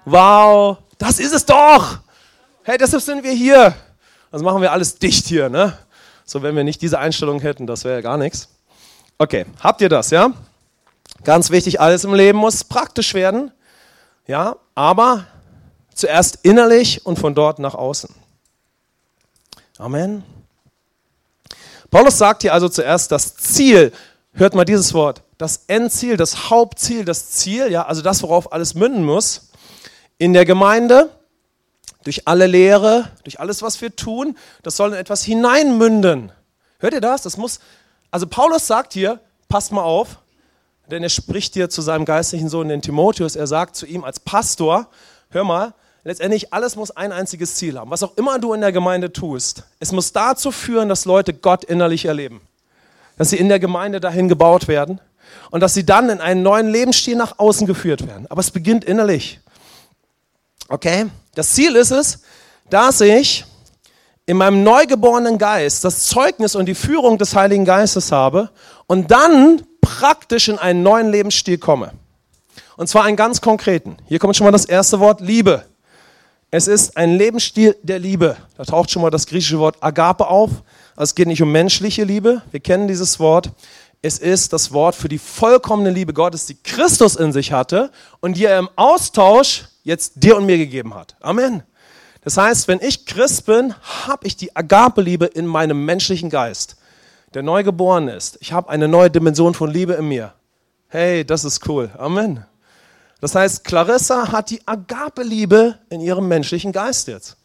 Wow, 0.06 0.78
das 1.00 1.18
ist 1.18 1.34
es 1.34 1.48
doch. 1.48 2.02
Hey, 2.64 2.78
deshalb 2.78 3.02
sind 3.02 3.24
wir 3.24 3.32
hier. 3.32 3.74
Also 4.32 4.46
machen 4.46 4.62
wir 4.62 4.72
alles 4.72 5.00
dicht 5.00 5.26
hier, 5.26 5.50
ne? 5.50 5.76
So, 6.26 6.44
wenn 6.44 6.56
wir 6.56 6.64
nicht 6.64 6.80
diese 6.84 7.00
Einstellung 7.00 7.40
hätten, 7.42 7.66
das 7.66 7.84
wäre 7.84 7.96
ja 7.96 8.02
gar 8.02 8.18
nichts. 8.18 8.50
Okay, 9.18 9.48
habt 9.60 9.82
ihr 9.82 9.90
das, 9.90 10.12
ja? 10.12 10.32
Ganz 11.24 11.50
wichtig, 11.50 11.82
alles 11.82 12.04
im 12.04 12.14
Leben 12.14 12.38
muss 12.38 12.64
praktisch 12.64 13.16
werden. 13.16 13.52
Ja, 14.28 14.58
aber 14.76 15.26
zuerst 15.96 16.40
innerlich 16.44 17.04
und 17.04 17.18
von 17.18 17.34
dort 17.34 17.58
nach 17.58 17.74
außen. 17.74 18.14
Amen. 19.80 20.24
Paulus 21.90 22.20
sagt 22.20 22.44
hier 22.44 22.54
also 22.54 22.70
zuerst 22.70 23.12
das 23.12 23.36
Ziel. 23.38 23.92
Hört 24.34 24.54
mal 24.54 24.66
dieses 24.66 24.94
Wort. 24.94 25.24
Das 25.40 25.64
Endziel, 25.66 26.16
das 26.16 26.52
Hauptziel, 26.52 27.06
das 27.06 27.32
Ziel, 27.32 27.72
ja, 27.72 27.88
also 27.88 28.04
das, 28.04 28.22
worauf 28.22 28.54
alles 28.54 28.76
münden 28.76 29.04
muss. 29.04 29.50
In 30.20 30.34
der 30.34 30.46
Gemeinde, 30.46 31.10
durch 32.04 32.28
alle 32.28 32.48
Lehre, 32.48 33.10
durch 33.24 33.40
alles, 33.40 33.62
was 33.62 33.82
wir 33.82 33.96
tun, 33.96 34.38
das 34.64 34.76
soll 34.76 34.90
in 34.90 34.96
etwas 34.96 35.24
hineinmünden. 35.24 36.32
Hört 36.80 36.94
ihr 36.94 37.02
das? 37.02 37.22
Das 37.22 37.38
muss, 37.38 37.60
also 38.10 38.28
Paulus 38.28 38.68
sagt 38.68 38.94
hier, 38.94 39.20
passt 39.48 39.72
mal 39.72 39.84
auf, 39.84 40.18
denn 40.90 41.04
er 41.04 41.10
spricht 41.10 41.54
hier 41.54 41.70
zu 41.70 41.82
seinem 41.82 42.06
geistlichen 42.06 42.50
Sohn, 42.50 42.68
den 42.68 42.82
Timotheus. 42.82 43.36
Er 43.36 43.48
sagt 43.48 43.76
zu 43.76 43.86
ihm 43.86 44.04
als 44.04 44.20
Pastor, 44.20 44.88
hör 45.30 45.44
mal, 45.44 45.74
letztendlich 46.04 46.54
alles 46.54 46.76
muss 46.76 46.92
ein 46.92 47.12
einziges 47.12 47.56
Ziel 47.56 47.78
haben. 47.78 47.92
Was 47.92 48.04
auch 48.04 48.18
immer 48.18 48.40
du 48.40 48.54
in 48.54 48.62
der 48.62 48.72
Gemeinde 48.72 49.14
tust, 49.14 49.64
es 49.80 49.92
muss 49.92 50.12
dazu 50.12 50.52
führen, 50.52 50.90
dass 50.90 51.06
Leute 51.06 51.34
Gott 51.34 51.64
innerlich 51.64 52.06
erleben. 52.06 52.42
Dass 53.18 53.30
sie 53.30 53.38
in 53.38 53.50
der 53.50 53.60
Gemeinde 53.60 54.00
dahin 54.00 54.28
gebaut 54.28 54.68
werden 54.68 55.00
und 55.52 55.62
dass 55.62 55.74
sie 55.74 55.86
dann 55.86 56.10
in 56.10 56.20
einen 56.20 56.42
neuen 56.42 56.70
Lebensstil 56.70 57.16
nach 57.16 57.38
außen 57.38 57.68
geführt 57.68 58.08
werden. 58.08 58.26
Aber 58.30 58.40
es 58.40 58.52
beginnt 58.52 58.84
innerlich. 58.84 59.40
Okay? 60.72 61.08
Das 61.36 61.54
Ziel 61.54 61.76
ist 61.76 61.92
es, 61.92 62.22
dass 62.70 63.02
ich 63.02 63.44
in 64.26 64.38
meinem 64.38 64.64
neugeborenen 64.64 65.38
Geist 65.38 65.84
das 65.84 66.06
Zeugnis 66.06 66.56
und 66.56 66.66
die 66.66 66.76
Führung 66.76 67.18
des 67.18 67.36
Heiligen 67.36 67.66
Geistes 67.66 68.14
habe 68.14 68.50
und 68.88 69.12
dann 69.12 69.64
praktisch 69.82 70.48
in 70.48 70.58
einen 70.58 70.82
neuen 70.82 71.12
Lebensstil 71.12 71.58
komme. 71.58 71.92
Und 72.78 72.88
zwar 72.88 73.04
einen 73.04 73.18
ganz 73.18 73.42
konkreten. 73.42 73.98
Hier 74.08 74.20
kommt 74.20 74.38
schon 74.38 74.46
mal 74.46 74.52
das 74.52 74.64
erste 74.64 75.02
Wort 75.02 75.20
Liebe. 75.20 75.66
Es 76.52 76.70
ist 76.70 76.96
ein 76.96 77.18
Lebensstil 77.18 77.76
der 77.84 78.00
Liebe. 78.00 78.38
Da 78.56 78.64
taucht 78.64 78.92
schon 78.92 79.02
mal 79.02 79.10
das 79.10 79.28
griechische 79.28 79.60
Wort 79.60 79.76
Agape 79.82 80.28
auf. 80.28 80.52
Also 80.96 81.12
es 81.12 81.16
geht 81.16 81.28
nicht 81.28 81.42
um 81.42 81.52
menschliche 81.52 82.06
Liebe. 82.06 82.44
Wir 82.52 82.62
kennen 82.62 82.88
dieses 82.88 83.20
Wort. 83.20 83.52
Es 84.02 84.20
ist 84.20 84.54
das 84.54 84.72
Wort 84.72 84.96
für 84.96 85.10
die 85.10 85.20
vollkommene 85.20 85.90
Liebe 85.90 86.14
Gottes, 86.14 86.46
die 86.46 86.56
Christus 86.56 87.18
in 87.18 87.34
sich 87.34 87.52
hatte 87.52 87.92
und 88.22 88.38
die 88.38 88.46
er 88.46 88.58
im 88.58 88.70
Austausch 88.78 89.66
jetzt 89.84 90.14
dir 90.16 90.38
und 90.38 90.46
mir 90.46 90.58
gegeben 90.58 90.94
hat. 90.94 91.16
Amen. 91.22 91.64
Das 92.24 92.38
heißt, 92.38 92.68
wenn 92.68 92.80
ich 92.82 93.06
Christ 93.06 93.46
bin, 93.46 93.74
habe 94.06 94.28
ich 94.28 94.36
die 94.36 94.56
Agape-Liebe 94.56 95.26
in 95.26 95.46
meinem 95.46 95.86
menschlichen 95.86 96.30
Geist 96.30 96.78
der 97.34 97.44
neu 97.44 97.64
geboren 97.64 98.08
ist. 98.08 98.38
Ich 98.42 98.52
habe 98.52 98.70
eine 98.70 98.88
neue 98.88 99.10
Dimension 99.10 99.54
von 99.54 99.72
Liebe 99.72 99.94
in 99.94 100.08
mir. 100.08 100.34
Hey, 100.90 101.26
das 101.26 101.46
ist 101.46 101.68
cool. 101.68 101.90
Amen. 101.98 102.46
Das 103.22 103.36
heißt, 103.36 103.64
Clarissa 103.64 104.32
hat 104.32 104.50
die 104.50 104.66
Agape-Liebe 104.68 105.78
in 105.90 106.02
ihrem 106.02 106.28
menschlichen 106.28 106.72
Geist 106.72 107.08
jetzt. 107.08 107.38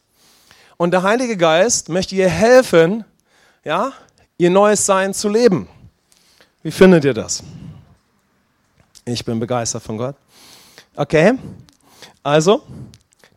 Und 0.77 0.91
der 0.91 1.03
Heilige 1.03 1.37
Geist 1.37 1.89
möchte 1.89 2.15
ihr 2.17 2.29
helfen, 2.29 3.05
ja, 3.65 3.93
ihr 4.39 4.51
neues 4.51 4.85
Sein 4.85 5.15
zu 5.15 5.29
leben. 5.29 5.69
Wie 6.63 6.71
findet 6.71 7.05
ihr 7.05 7.15
das? 7.15 7.43
Ich 9.05 9.25
bin 9.25 9.39
begeistert 9.39 9.83
von 9.83 9.97
Gott. 9.97 10.17
Okay, 10.97 11.39
also, 12.27 12.63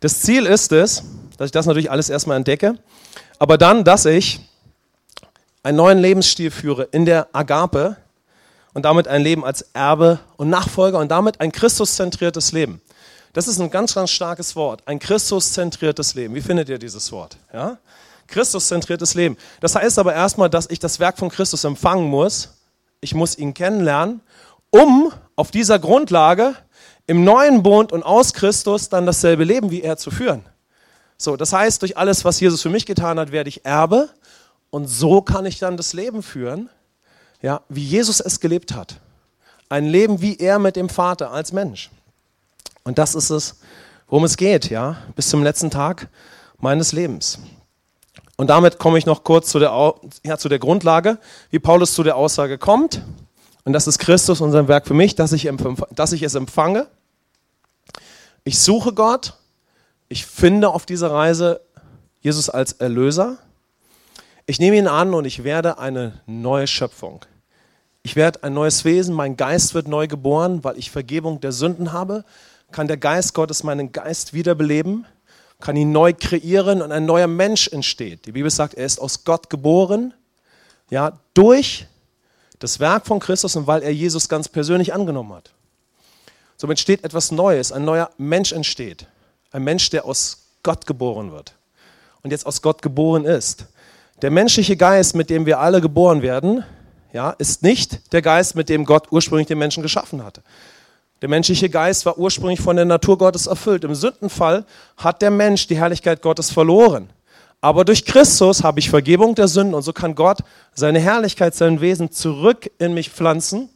das 0.00 0.20
Ziel 0.20 0.46
ist 0.46 0.72
es, 0.72 1.04
dass 1.38 1.46
ich 1.46 1.52
das 1.52 1.66
natürlich 1.66 1.92
alles 1.92 2.10
erstmal 2.10 2.36
entdecke, 2.36 2.74
aber 3.38 3.56
dann, 3.56 3.84
dass 3.84 4.04
ich 4.04 4.40
einen 5.62 5.76
neuen 5.76 5.98
Lebensstil 6.00 6.50
führe 6.50 6.88
in 6.90 7.04
der 7.06 7.28
Agape 7.32 7.96
und 8.74 8.84
damit 8.84 9.06
ein 9.06 9.22
Leben 9.22 9.44
als 9.44 9.62
Erbe 9.74 10.18
und 10.38 10.50
Nachfolger 10.50 10.98
und 10.98 11.08
damit 11.08 11.40
ein 11.40 11.52
Christuszentriertes 11.52 12.50
Leben. 12.50 12.80
Das 13.32 13.46
ist 13.46 13.60
ein 13.60 13.70
ganz, 13.70 13.94
ganz 13.94 14.10
starkes 14.10 14.56
Wort. 14.56 14.82
Ein 14.86 14.98
Christuszentriertes 14.98 16.14
Leben. 16.14 16.34
Wie 16.34 16.40
findet 16.40 16.68
ihr 16.68 16.78
dieses 16.78 17.12
Wort? 17.12 17.36
Ja? 17.52 17.78
Christuszentriertes 18.26 19.14
Leben. 19.14 19.36
Das 19.60 19.76
heißt 19.76 20.00
aber 20.00 20.14
erstmal, 20.14 20.50
dass 20.50 20.68
ich 20.68 20.80
das 20.80 20.98
Werk 20.98 21.16
von 21.16 21.28
Christus 21.28 21.62
empfangen 21.62 22.08
muss. 22.08 22.54
Ich 23.00 23.14
muss 23.14 23.38
ihn 23.38 23.54
kennenlernen, 23.54 24.20
um 24.70 25.12
auf 25.36 25.52
dieser 25.52 25.78
Grundlage 25.78 26.56
im 27.10 27.24
neuen 27.24 27.64
Bund 27.64 27.90
und 27.90 28.04
aus 28.04 28.34
Christus 28.34 28.88
dann 28.88 29.04
dasselbe 29.04 29.42
Leben 29.42 29.72
wie 29.72 29.82
er 29.82 29.96
zu 29.96 30.12
führen. 30.12 30.44
So, 31.18 31.36
das 31.36 31.52
heißt, 31.52 31.82
durch 31.82 31.96
alles, 31.96 32.24
was 32.24 32.38
Jesus 32.38 32.62
für 32.62 32.68
mich 32.68 32.86
getan 32.86 33.18
hat, 33.18 33.32
werde 33.32 33.48
ich 33.48 33.64
Erbe 33.64 34.10
und 34.70 34.86
so 34.86 35.20
kann 35.20 35.44
ich 35.44 35.58
dann 35.58 35.76
das 35.76 35.92
Leben 35.92 36.22
führen, 36.22 36.70
ja, 37.42 37.62
wie 37.68 37.82
Jesus 37.82 38.20
es 38.20 38.38
gelebt 38.38 38.76
hat. 38.76 39.00
Ein 39.68 39.86
Leben 39.86 40.20
wie 40.20 40.36
er 40.36 40.60
mit 40.60 40.76
dem 40.76 40.88
Vater 40.88 41.32
als 41.32 41.52
Mensch. 41.52 41.90
Und 42.84 42.96
das 42.96 43.16
ist 43.16 43.30
es, 43.30 43.56
worum 44.06 44.22
es 44.22 44.36
geht, 44.36 44.70
ja, 44.70 44.98
bis 45.16 45.30
zum 45.30 45.42
letzten 45.42 45.72
Tag 45.72 46.06
meines 46.58 46.92
Lebens. 46.92 47.40
Und 48.36 48.50
damit 48.50 48.78
komme 48.78 48.98
ich 48.98 49.06
noch 49.06 49.24
kurz 49.24 49.50
zu 49.50 49.58
der, 49.58 49.94
ja, 50.24 50.38
zu 50.38 50.48
der 50.48 50.60
Grundlage, 50.60 51.18
wie 51.50 51.58
Paulus 51.58 51.92
zu 51.92 52.04
der 52.04 52.14
Aussage 52.14 52.56
kommt. 52.56 53.02
Und 53.64 53.72
das 53.72 53.88
ist 53.88 53.98
Christus 53.98 54.40
und 54.40 54.52
sein 54.52 54.68
Werk 54.68 54.86
für 54.86 54.94
mich, 54.94 55.16
dass 55.16 55.32
ich, 55.32 55.50
dass 55.90 56.12
ich 56.12 56.22
es 56.22 56.36
empfange. 56.36 56.86
Ich 58.44 58.58
suche 58.58 58.92
Gott. 58.92 59.34
Ich 60.08 60.26
finde 60.26 60.70
auf 60.70 60.86
dieser 60.86 61.10
Reise 61.10 61.60
Jesus 62.20 62.50
als 62.50 62.72
Erlöser. 62.72 63.38
Ich 64.46 64.58
nehme 64.58 64.76
ihn 64.76 64.88
an 64.88 65.14
und 65.14 65.24
ich 65.24 65.44
werde 65.44 65.78
eine 65.78 66.20
neue 66.26 66.66
Schöpfung. 66.66 67.24
Ich 68.02 68.16
werde 68.16 68.42
ein 68.42 68.54
neues 68.54 68.84
Wesen, 68.84 69.14
mein 69.14 69.36
Geist 69.36 69.74
wird 69.74 69.86
neu 69.86 70.06
geboren, 70.06 70.64
weil 70.64 70.78
ich 70.78 70.90
Vergebung 70.90 71.40
der 71.40 71.52
Sünden 71.52 71.92
habe. 71.92 72.24
Kann 72.72 72.88
der 72.88 72.96
Geist 72.96 73.34
Gottes 73.34 73.62
meinen 73.62 73.92
Geist 73.92 74.32
wiederbeleben, 74.32 75.06
kann 75.60 75.76
ihn 75.76 75.92
neu 75.92 76.14
kreieren 76.14 76.82
und 76.82 76.92
ein 76.92 77.04
neuer 77.04 77.26
Mensch 77.26 77.68
entsteht. 77.68 78.26
Die 78.26 78.32
Bibel 78.32 78.50
sagt, 78.50 78.74
er 78.74 78.86
ist 78.86 79.00
aus 79.00 79.24
Gott 79.24 79.50
geboren, 79.50 80.14
ja, 80.88 81.18
durch 81.34 81.86
das 82.58 82.80
Werk 82.80 83.06
von 83.06 83.20
Christus 83.20 83.56
und 83.56 83.66
weil 83.66 83.82
er 83.82 83.92
Jesus 83.92 84.28
ganz 84.28 84.48
persönlich 84.48 84.94
angenommen 84.94 85.34
hat. 85.34 85.52
Somit 86.60 86.74
entsteht 86.74 87.04
etwas 87.04 87.32
Neues, 87.32 87.72
ein 87.72 87.86
neuer 87.86 88.10
Mensch 88.18 88.52
entsteht. 88.52 89.06
Ein 89.50 89.64
Mensch, 89.64 89.88
der 89.88 90.04
aus 90.04 90.42
Gott 90.62 90.84
geboren 90.84 91.32
wird 91.32 91.54
und 92.22 92.32
jetzt 92.32 92.44
aus 92.44 92.60
Gott 92.60 92.82
geboren 92.82 93.24
ist. 93.24 93.64
Der 94.20 94.30
menschliche 94.30 94.76
Geist, 94.76 95.16
mit 95.16 95.30
dem 95.30 95.46
wir 95.46 95.58
alle 95.58 95.80
geboren 95.80 96.20
werden, 96.20 96.62
ja, 97.14 97.30
ist 97.30 97.62
nicht 97.62 98.12
der 98.12 98.20
Geist, 98.20 98.56
mit 98.56 98.68
dem 98.68 98.84
Gott 98.84 99.06
ursprünglich 99.10 99.48
den 99.48 99.56
Menschen 99.56 99.82
geschaffen 99.82 100.22
hatte. 100.22 100.42
Der 101.22 101.30
menschliche 101.30 101.70
Geist 101.70 102.04
war 102.04 102.18
ursprünglich 102.18 102.60
von 102.60 102.76
der 102.76 102.84
Natur 102.84 103.16
Gottes 103.16 103.46
erfüllt. 103.46 103.82
Im 103.84 103.94
Sündenfall 103.94 104.66
hat 104.98 105.22
der 105.22 105.30
Mensch 105.30 105.66
die 105.66 105.78
Herrlichkeit 105.78 106.20
Gottes 106.20 106.50
verloren. 106.50 107.08
Aber 107.62 107.86
durch 107.86 108.04
Christus 108.04 108.62
habe 108.62 108.80
ich 108.80 108.90
Vergebung 108.90 109.34
der 109.34 109.48
Sünden 109.48 109.72
und 109.72 109.80
so 109.80 109.94
kann 109.94 110.14
Gott 110.14 110.40
seine 110.74 110.98
Herrlichkeit, 110.98 111.54
sein 111.54 111.80
Wesen 111.80 112.12
zurück 112.12 112.70
in 112.78 112.92
mich 112.92 113.08
pflanzen 113.08 113.70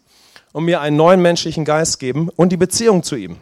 und 0.54 0.64
mir 0.64 0.80
einen 0.80 0.96
neuen 0.96 1.20
menschlichen 1.20 1.64
Geist 1.64 1.98
geben 1.98 2.30
und 2.36 2.50
die 2.50 2.56
Beziehung 2.56 3.02
zu 3.02 3.16
ihm. 3.16 3.36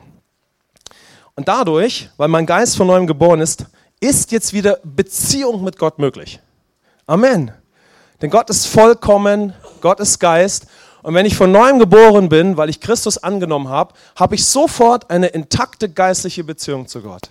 Und 1.37 1.47
dadurch, 1.47 2.09
weil 2.17 2.29
mein 2.29 2.47
Geist 2.47 2.75
von 2.75 2.87
neuem 2.87 3.07
geboren 3.07 3.41
ist, 3.41 3.67
ist 4.01 4.33
jetzt 4.33 4.55
wieder 4.55 4.79
Beziehung 4.83 5.63
mit 5.63 5.79
Gott 5.79 5.99
möglich. 5.99 6.41
Amen. 7.07 7.53
Denn 8.23 8.31
Gott 8.31 8.49
ist 8.49 8.67
vollkommen, 8.67 9.53
Gott 9.83 10.01
ist 10.01 10.21
Geist. 10.21 10.67
Und 11.03 11.15
wenn 11.15 11.27
ich 11.27 11.37
von 11.37 11.53
neuem 11.53 11.79
geboren 11.79 12.31
bin, 12.31 12.57
weil 12.57 12.71
ich 12.71 12.81
Christus 12.81 13.19
angenommen 13.19 13.69
habe, 13.69 13.93
habe 14.17 14.35
ich 14.35 14.47
sofort 14.47 15.11
eine 15.11 15.27
intakte 15.27 15.91
geistliche 15.91 16.45
Beziehung 16.45 16.89
zu 16.89 17.03
Gott. 17.03 17.29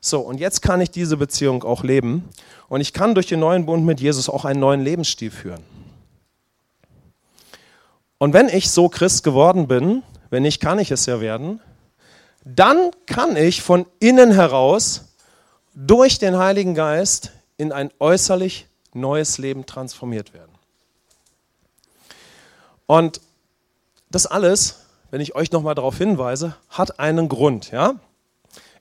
So, 0.00 0.20
und 0.20 0.38
jetzt 0.38 0.62
kann 0.62 0.80
ich 0.80 0.92
diese 0.92 1.16
Beziehung 1.16 1.64
auch 1.64 1.82
leben. 1.82 2.28
Und 2.68 2.80
ich 2.80 2.92
kann 2.92 3.14
durch 3.14 3.26
den 3.26 3.40
neuen 3.40 3.66
Bund 3.66 3.84
mit 3.84 4.00
Jesus 4.00 4.28
auch 4.28 4.44
einen 4.44 4.60
neuen 4.60 4.82
Lebensstil 4.82 5.32
führen. 5.32 5.64
Und 8.22 8.34
wenn 8.34 8.48
ich 8.48 8.70
so 8.70 8.88
Christ 8.88 9.24
geworden 9.24 9.66
bin, 9.66 10.04
wenn 10.30 10.44
nicht, 10.44 10.60
kann 10.60 10.78
ich 10.78 10.92
es 10.92 11.06
ja 11.06 11.20
werden, 11.20 11.60
dann 12.44 12.92
kann 13.04 13.34
ich 13.34 13.62
von 13.62 13.84
innen 13.98 14.30
heraus 14.30 15.06
durch 15.74 16.20
den 16.20 16.38
Heiligen 16.38 16.76
Geist 16.76 17.32
in 17.56 17.72
ein 17.72 17.90
äußerlich 17.98 18.68
neues 18.94 19.38
Leben 19.38 19.66
transformiert 19.66 20.34
werden. 20.34 20.52
Und 22.86 23.20
das 24.08 24.26
alles, 24.26 24.84
wenn 25.10 25.20
ich 25.20 25.34
euch 25.34 25.50
nochmal 25.50 25.74
darauf 25.74 25.98
hinweise, 25.98 26.54
hat 26.68 27.00
einen 27.00 27.28
Grund. 27.28 27.72
Ja? 27.72 27.96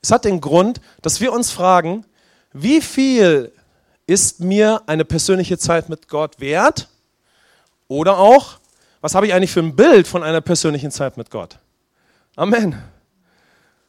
Es 0.03 0.11
hat 0.11 0.23
den 0.23 0.39
Grund, 0.39 0.81
dass 1.01 1.19
wir 1.19 1.33
uns 1.33 1.49
fragen, 1.49 2.05
wie 2.53 2.79
viel 2.79 3.51
ist 4.05 4.39
mir 4.39 4.83
eine 4.85 5.03
persönliche 5.03 5.57
Zeit 5.57 5.89
mit 5.89 6.09
Gott 6.09 6.39
wert? 6.39 6.89
Oder 7.87 8.19
auch, 8.19 8.60
was 9.01 9.15
habe 9.15 9.25
ich 9.25 9.33
eigentlich 9.33 9.51
für 9.51 9.61
ein 9.61 9.75
Bild 9.75 10.07
von 10.07 10.23
einer 10.23 10.41
persönlichen 10.41 10.91
Zeit 10.91 11.17
mit 11.17 11.31
Gott? 11.31 11.57
Amen. 12.35 12.75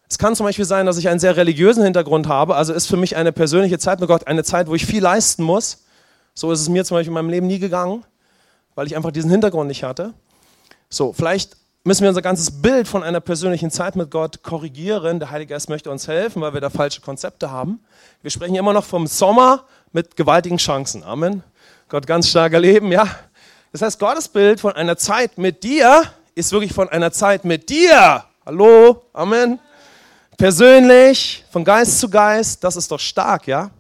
Es 0.09 0.19
kann 0.19 0.35
zum 0.35 0.45
Beispiel 0.45 0.65
sein, 0.65 0.85
dass 0.85 0.99
ich 0.99 1.09
einen 1.09 1.21
sehr 1.21 1.37
religiösen 1.37 1.85
Hintergrund 1.85 2.27
habe, 2.29 2.57
also 2.57 2.73
ist 2.73 2.87
für 2.87 2.97
mich 2.97 3.17
eine 3.17 3.33
persönliche 3.33 3.79
Zeit 3.79 4.01
mit 4.01 4.09
Gott 4.09 4.27
eine 4.27 4.45
Zeit, 4.45 4.67
wo 4.67 4.75
ich 4.75 4.85
viel 4.85 5.03
leisten 5.03 5.43
muss. 5.43 5.85
So 6.35 6.51
ist 6.51 6.61
es 6.61 6.69
mir 6.69 6.85
zum 6.85 6.97
Beispiel 6.97 7.09
in 7.11 7.15
meinem 7.15 7.31
Leben 7.31 7.47
nie 7.47 7.59
gegangen, 7.59 8.05
weil 8.75 8.87
ich 8.87 8.97
einfach 8.97 9.11
diesen 9.11 9.31
Hintergrund 9.31 9.69
nicht 9.69 9.85
hatte. 9.85 10.13
So, 10.89 11.13
vielleicht 11.13 11.57
müssen 11.85 12.03
wir 12.03 12.09
unser 12.09 12.23
ganzes 12.23 12.63
Bild 12.63 12.89
von 12.89 13.03
einer 13.03 13.21
persönlichen 13.21 13.71
Zeit 13.71 13.97
mit 13.97 14.11
Gott 14.11 14.43
korrigieren. 14.43 15.19
Der 15.19 15.31
Heilige 15.31 15.55
Geist 15.55 15.69
möchte 15.69 15.91
uns 15.91 16.09
helfen, 16.09 16.43
weil 16.43 16.55
wir 16.55 16.61
da 16.61 16.71
falsche 16.71 17.01
Konzepte 17.01 17.51
haben. 17.51 17.81
Wir 18.23 18.31
sprechen 18.31 18.55
immer 18.55 18.73
noch 18.73 18.85
vom 18.85 19.07
Sommer 19.07 19.65
mit 19.93 20.17
gewaltigen 20.17 20.59
Chancen. 20.59 21.03
Amen. 21.03 21.43
Gott 21.89 22.07
ganz 22.07 22.29
stark 22.29 22.53
erleben, 22.53 22.93
ja. 22.93 23.07
Das 23.73 23.81
heißt, 23.81 23.99
Gottes 23.99 24.29
Bild 24.29 24.61
von 24.61 24.75
einer 24.75 24.99
Zeit 24.99 25.39
mit 25.39 25.63
dir 25.63 26.03
ist 26.35 26.53
wirklich 26.53 26.75
von 26.75 26.91
einer 26.91 27.11
Zeit 27.11 27.47
mit 27.47 27.71
dir. 27.71 28.23
Hallo, 28.45 29.03
Amen. 29.15 29.59
Persönlich, 30.37 31.43
von 31.51 31.65
Geist 31.65 31.99
zu 31.99 32.11
Geist, 32.11 32.63
das 32.63 32.77
ist 32.77 32.91
doch 32.91 33.01
stark, 33.01 33.47
ja. 33.47 33.71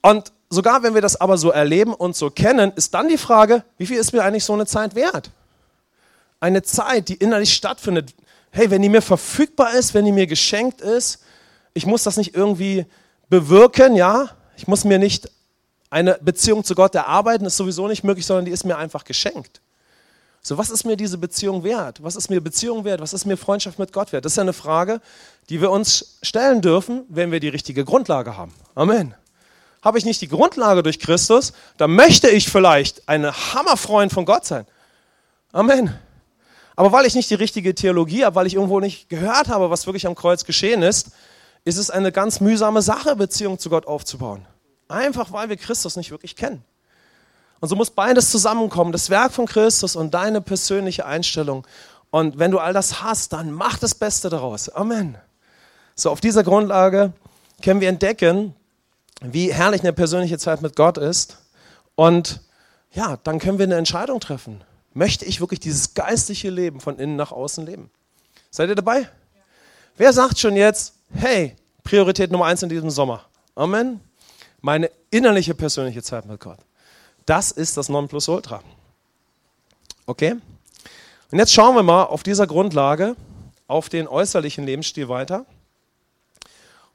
Und 0.00 0.32
sogar 0.48 0.82
wenn 0.82 0.94
wir 0.94 1.02
das 1.02 1.20
aber 1.20 1.36
so 1.36 1.50
erleben 1.50 1.92
und 1.92 2.16
so 2.16 2.30
kennen, 2.30 2.72
ist 2.74 2.94
dann 2.94 3.08
die 3.08 3.18
Frage, 3.18 3.62
wie 3.76 3.84
viel 3.84 3.98
ist 3.98 4.14
mir 4.14 4.24
eigentlich 4.24 4.44
so 4.44 4.54
eine 4.54 4.64
Zeit 4.64 4.94
wert? 4.94 5.30
Eine 6.40 6.62
Zeit, 6.62 7.10
die 7.10 7.16
innerlich 7.16 7.52
stattfindet. 7.52 8.14
Hey, 8.52 8.70
wenn 8.70 8.80
die 8.80 8.88
mir 8.88 9.02
verfügbar 9.02 9.74
ist, 9.74 9.92
wenn 9.92 10.06
die 10.06 10.12
mir 10.12 10.26
geschenkt 10.26 10.80
ist, 10.80 11.22
ich 11.74 11.84
muss 11.84 12.04
das 12.04 12.16
nicht 12.16 12.34
irgendwie 12.34 12.86
bewirken, 13.28 13.96
ja? 13.96 14.30
Ich 14.56 14.66
muss 14.66 14.84
mir 14.84 14.98
nicht 14.98 15.30
eine 15.92 16.18
Beziehung 16.22 16.64
zu 16.64 16.74
Gott 16.74 16.94
erarbeiten, 16.94 17.44
ist 17.44 17.58
sowieso 17.58 17.86
nicht 17.86 18.02
möglich, 18.02 18.24
sondern 18.24 18.46
die 18.46 18.50
ist 18.50 18.64
mir 18.64 18.78
einfach 18.78 19.04
geschenkt. 19.04 19.60
So, 20.40 20.56
was 20.56 20.70
ist 20.70 20.84
mir 20.84 20.96
diese 20.96 21.18
Beziehung 21.18 21.62
wert? 21.64 22.02
Was 22.02 22.16
ist 22.16 22.30
mir 22.30 22.40
Beziehung 22.40 22.84
wert? 22.84 23.02
Was 23.02 23.12
ist 23.12 23.26
mir 23.26 23.36
Freundschaft 23.36 23.78
mit 23.78 23.92
Gott 23.92 24.10
wert? 24.10 24.24
Das 24.24 24.32
ist 24.32 24.36
ja 24.36 24.42
eine 24.42 24.54
Frage, 24.54 25.02
die 25.50 25.60
wir 25.60 25.70
uns 25.70 26.18
stellen 26.22 26.62
dürfen, 26.62 27.04
wenn 27.08 27.30
wir 27.30 27.40
die 27.40 27.48
richtige 27.48 27.84
Grundlage 27.84 28.38
haben. 28.38 28.54
Amen. 28.74 29.14
Habe 29.82 29.98
ich 29.98 30.06
nicht 30.06 30.22
die 30.22 30.28
Grundlage 30.28 30.82
durch 30.82 30.98
Christus, 30.98 31.52
dann 31.76 31.90
möchte 31.90 32.30
ich 32.30 32.48
vielleicht 32.48 33.06
ein 33.06 33.30
Hammerfreund 33.30 34.12
von 34.12 34.24
Gott 34.24 34.46
sein. 34.46 34.64
Amen. 35.52 35.94
Aber 36.74 36.90
weil 36.90 37.04
ich 37.04 37.14
nicht 37.14 37.28
die 37.28 37.34
richtige 37.34 37.74
Theologie 37.74 38.24
habe, 38.24 38.34
weil 38.36 38.46
ich 38.46 38.54
irgendwo 38.54 38.80
nicht 38.80 39.10
gehört 39.10 39.48
habe, 39.48 39.68
was 39.68 39.86
wirklich 39.86 40.06
am 40.06 40.14
Kreuz 40.14 40.46
geschehen 40.46 40.82
ist, 40.82 41.10
ist 41.66 41.76
es 41.76 41.90
eine 41.90 42.12
ganz 42.12 42.40
mühsame 42.40 42.80
Sache, 42.80 43.14
Beziehung 43.14 43.58
zu 43.58 43.68
Gott 43.68 43.86
aufzubauen. 43.86 44.46
Einfach 44.92 45.32
weil 45.32 45.48
wir 45.48 45.56
Christus 45.56 45.96
nicht 45.96 46.10
wirklich 46.10 46.36
kennen. 46.36 46.62
Und 47.60 47.68
so 47.68 47.76
muss 47.76 47.90
beides 47.90 48.30
zusammenkommen, 48.30 48.92
das 48.92 49.08
Werk 49.08 49.32
von 49.32 49.46
Christus 49.46 49.96
und 49.96 50.12
deine 50.14 50.40
persönliche 50.40 51.06
Einstellung. 51.06 51.66
Und 52.10 52.38
wenn 52.38 52.50
du 52.50 52.58
all 52.58 52.72
das 52.72 53.02
hast, 53.02 53.32
dann 53.32 53.52
mach 53.52 53.78
das 53.78 53.94
Beste 53.94 54.28
daraus. 54.28 54.68
Amen. 54.68 55.16
So, 55.94 56.10
auf 56.10 56.20
dieser 56.20 56.42
Grundlage 56.42 57.12
können 57.62 57.80
wir 57.80 57.88
entdecken, 57.88 58.54
wie 59.22 59.52
herrlich 59.52 59.82
eine 59.82 59.92
persönliche 59.92 60.38
Zeit 60.38 60.60
mit 60.60 60.76
Gott 60.76 60.98
ist. 60.98 61.38
Und 61.94 62.40
ja, 62.90 63.16
dann 63.22 63.38
können 63.38 63.58
wir 63.58 63.66
eine 63.66 63.76
Entscheidung 63.76 64.20
treffen. 64.20 64.62
Möchte 64.92 65.24
ich 65.24 65.40
wirklich 65.40 65.60
dieses 65.60 65.94
geistliche 65.94 66.50
Leben 66.50 66.80
von 66.80 66.98
innen 66.98 67.16
nach 67.16 67.32
außen 67.32 67.64
leben? 67.64 67.90
Seid 68.50 68.68
ihr 68.68 68.74
dabei? 68.74 69.00
Ja. 69.00 69.08
Wer 69.96 70.12
sagt 70.12 70.38
schon 70.38 70.56
jetzt, 70.56 70.94
hey, 71.14 71.56
Priorität 71.84 72.30
Nummer 72.30 72.46
eins 72.46 72.62
in 72.62 72.68
diesem 72.68 72.90
Sommer? 72.90 73.24
Amen. 73.54 74.00
Meine 74.62 74.90
innerliche 75.10 75.54
persönliche 75.54 76.02
Zeit 76.02 76.24
mit 76.24 76.40
Gott. 76.40 76.58
Das 77.26 77.50
ist 77.50 77.76
das 77.76 77.90
Nonplusultra. 77.90 78.62
Okay? 80.06 80.36
Und 81.30 81.38
jetzt 81.38 81.52
schauen 81.52 81.76
wir 81.76 81.82
mal 81.82 82.04
auf 82.04 82.22
dieser 82.22 82.46
Grundlage 82.46 83.16
auf 83.66 83.90
den 83.90 84.08
äußerlichen 84.08 84.64
Lebensstil 84.64 85.08
weiter. 85.08 85.44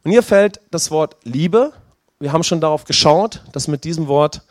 Und 0.04 0.12
hier 0.12 0.24
fällt 0.24 0.60
das 0.72 0.90
Wort 0.90 1.16
Liebe 1.24 1.74
wir 2.20 2.34
haben 2.34 2.44
schon 2.44 2.62
darauf 2.62 2.86
geschaut, 2.86 3.44
dass 3.52 3.68
mit 3.68 3.84
diesem 3.84 4.08
Wort 4.08 4.42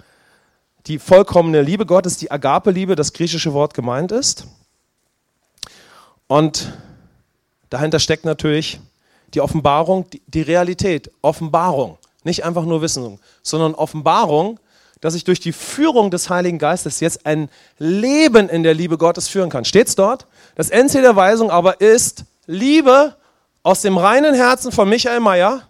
die 0.86 1.00
vollkommene 1.00 1.62
Liebe 1.62 1.84
Gottes, 1.84 2.16
die 2.16 2.30
Agape-Liebe, 2.30 2.94
das 2.94 3.12
griechische 3.12 3.52
Wort 3.52 3.74
gemeint 3.74 4.12
ist. 4.12 4.46
Und 6.28 6.72
dahinter 7.70 7.98
steckt 7.98 8.24
natürlich 8.24 8.78
die 9.34 9.40
Offenbarung, 9.40 10.06
die, 10.28 10.42
Realität, 10.42 11.10
Offenbarung. 11.22 11.98
Nicht 12.26 12.44
einfach 12.44 12.64
nur 12.64 12.82
Wissen, 12.82 13.20
sondern 13.44 13.76
Offenbarung, 13.76 14.58
dass 15.00 15.14
ich 15.14 15.22
durch 15.22 15.38
die 15.38 15.52
Führung 15.52 16.10
des 16.10 16.28
Heiligen 16.28 16.58
Geistes 16.58 16.98
jetzt 16.98 17.24
ein 17.24 17.48
Leben 17.78 18.48
in 18.48 18.64
der 18.64 18.74
Liebe 18.74 18.98
Gottes 18.98 19.28
führen 19.28 19.48
kann. 19.48 19.64
Steht 19.64 19.86
es 19.86 19.94
dort? 19.94 20.26
Das 20.56 20.70
Endziel 20.70 21.02
der 21.02 21.14
Weisung 21.14 21.52
aber 21.52 21.80
ist 21.80 22.24
Liebe 22.46 23.14
aus 23.62 23.82
dem 23.82 23.96
reinen 23.96 24.34
Herzen 24.34 24.72
von 24.72 24.88
Michael 24.88 25.20
Mayer 25.20 25.62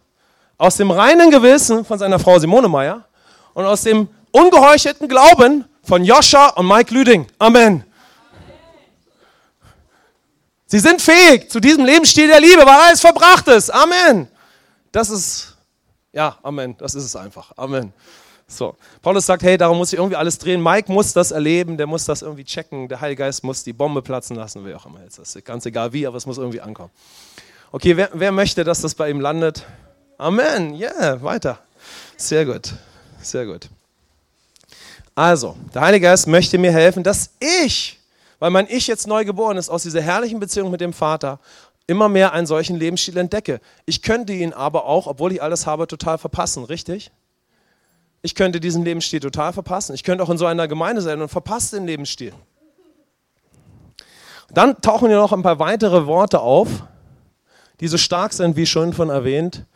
aus 0.57 0.77
dem 0.79 0.91
reinen 0.91 1.31
Gewissen 1.31 1.85
von 1.85 1.99
seiner 1.99 2.19
Frau 2.19 2.39
Simone 2.39 2.69
Meyer 2.69 3.05
und 3.53 3.67
aus 3.67 3.83
dem 3.83 4.09
ungeheuchelten 4.31 5.09
Glauben 5.09 5.67
von 5.83 6.03
Joscha 6.05 6.49
und 6.55 6.67
Mike 6.67 6.95
Lüding. 6.95 7.27
Amen. 7.39 7.85
Sie 10.65 10.79
sind 10.79 11.03
fähig 11.03 11.51
zu 11.51 11.61
diesem 11.61 11.85
Lebensstil 11.85 12.29
der 12.29 12.41
Liebe, 12.41 12.63
weil 12.65 12.81
alles 12.81 13.03
verbracht 13.03 13.47
ist. 13.49 13.69
Amen. 13.69 14.29
Das 14.91 15.11
ist 15.11 15.56
Ja, 16.17 16.39
Amen. 16.43 16.75
Das 16.79 16.95
ist 16.95 17.05
es 17.05 17.15
einfach. 17.15 17.53
Amen. 17.59 17.93
So. 18.49 18.75
Paulus 19.03 19.27
sagt, 19.27 19.43
hey, 19.43 19.59
darum 19.59 19.77
muss 19.77 19.93
ich 19.93 19.99
irgendwie 19.99 20.17
alles 20.17 20.39
drehen. 20.39 20.63
Mike 20.63 20.91
muss 20.91 21.13
das 21.13 21.31
erleben, 21.31 21.77
der 21.77 21.87
muss 21.87 22.07
das 22.07 22.23
irgendwie 22.23 22.45
checken. 22.45 22.89
Der 22.89 23.03
Heilige 23.03 23.19
Geist 23.19 23.45
muss 23.45 23.63
die 23.63 23.75
Bombe 23.75 24.01
platzen 24.01 24.35
lassen, 24.35 24.65
wie 24.65 24.75
auch 24.75 24.87
immer. 24.87 25.03
Jetzt 25.03 25.19
ist 25.19 25.45
ganz 25.45 25.67
egal 25.67 25.93
wie, 25.93 26.07
aber 26.07 26.17
es 26.17 26.25
muss 26.25 26.39
irgendwie 26.39 26.63
ankommen. 26.63 26.91
Okay, 27.71 27.99
wer, 27.99 28.09
wer 28.15 28.33
möchte, 28.33 28.65
dass 28.65 28.81
das 28.81 28.95
bei 28.95 29.11
ihm 29.11 29.21
landet? 29.21 29.67
Amen. 30.17 30.75
Yeah, 30.75 31.23
weiter. 31.23 31.59
Sehr 32.17 32.47
gut. 32.47 32.73
Sehr 33.21 33.45
gut. 33.45 33.69
Also, 35.15 35.55
der 35.75 35.83
Heilige 35.83 36.07
Geist 36.07 36.27
möchte 36.29 36.57
mir 36.57 36.73
helfen, 36.73 37.03
dass 37.03 37.29
ich, 37.41 38.01
weil 38.39 38.51
mein 38.51 38.67
Ich 38.71 38.87
jetzt 38.87 39.07
neu 39.07 39.27
geboren 39.27 39.59
ist, 39.59 39.69
aus 39.69 39.83
dieser 39.83 40.01
herrlichen 40.01 40.41
Beziehung 40.41 40.71
mit 40.71 40.81
dem 40.81 40.95
Vater, 40.95 41.41
immer 41.87 42.09
mehr 42.09 42.33
einen 42.33 42.47
solchen 42.47 42.77
Lebensstil 42.77 43.17
entdecke. 43.17 43.61
Ich 43.85 44.03
könnte 44.03 44.33
ihn 44.33 44.53
aber 44.53 44.87
auch, 44.87 45.07
obwohl 45.07 45.33
ich 45.33 45.43
alles 45.43 45.67
habe, 45.67 45.87
total 45.87 46.19
verpassen, 46.19 46.65
richtig? 46.65 47.11
Ich 48.23 48.35
könnte 48.35 48.59
diesen 48.61 48.85
Lebensstil 48.85 49.21
total 49.21 49.53
verpassen. 49.53 49.95
Ich 49.95 50.03
könnte 50.03 50.25
auch 50.25 50.31
in 50.31 50.39
so 50.39 50.47
einer 50.47 50.67
Gemeinde 50.67 51.01
sein 51.01 51.21
und 51.21 51.29
verpasse 51.29 51.77
den 51.77 51.87
Lebensstil. 51.87 52.33
Dann 54.53 54.81
tauchen 54.81 55.09
hier 55.09 55.17
noch 55.17 55.33
ein 55.33 55.43
paar 55.43 55.59
weitere 55.59 56.07
Worte 56.07 56.41
auf, 56.41 56.69
die 57.81 57.89
so 57.89 57.99
stark 57.99 58.33
sind, 58.33 58.57
wie 58.57 58.67
schon 58.67 58.93
von 58.93 59.11
erwähnt, 59.11 59.67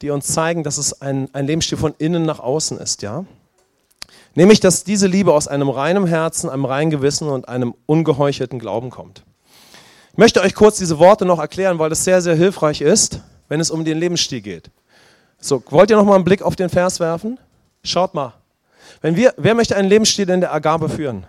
die 0.00 0.10
uns 0.10 0.26
zeigen, 0.26 0.64
dass 0.64 0.78
es 0.78 1.00
ein, 1.00 1.28
ein 1.32 1.46
Lebensstil 1.46 1.78
von 1.78 1.94
innen 1.98 2.24
nach 2.24 2.40
außen 2.40 2.78
ist. 2.78 3.02
Ja? 3.02 3.24
Nämlich, 4.34 4.60
dass 4.60 4.84
diese 4.84 5.06
Liebe 5.06 5.32
aus 5.32 5.46
einem 5.46 5.68
reinen 5.68 6.06
Herzen, 6.06 6.50
einem 6.50 6.64
reinen 6.64 6.90
Gewissen 6.90 7.28
und 7.28 7.48
einem 7.48 7.74
ungeheuchelten 7.86 8.58
Glauben 8.58 8.90
kommt. 8.90 9.24
Ich 10.12 10.18
möchte 10.18 10.42
euch 10.42 10.54
kurz 10.54 10.76
diese 10.76 10.98
Worte 10.98 11.24
noch 11.24 11.38
erklären, 11.38 11.78
weil 11.78 11.88
das 11.88 12.04
sehr, 12.04 12.20
sehr 12.20 12.34
hilfreich 12.34 12.82
ist, 12.82 13.20
wenn 13.48 13.60
es 13.60 13.70
um 13.70 13.82
den 13.82 13.96
Lebensstil 13.96 14.42
geht. 14.42 14.70
So, 15.40 15.62
wollt 15.70 15.88
ihr 15.88 15.96
noch 15.96 16.04
mal 16.04 16.16
einen 16.16 16.24
Blick 16.24 16.42
auf 16.42 16.54
den 16.54 16.68
Vers 16.68 17.00
werfen? 17.00 17.40
Schaut 17.82 18.12
mal. 18.12 18.34
Wenn 19.00 19.16
wir, 19.16 19.32
wer 19.38 19.54
möchte 19.54 19.74
einen 19.74 19.88
Lebensstil 19.88 20.28
in 20.28 20.42
der 20.42 20.52
Agabe 20.52 20.90
führen? 20.90 21.24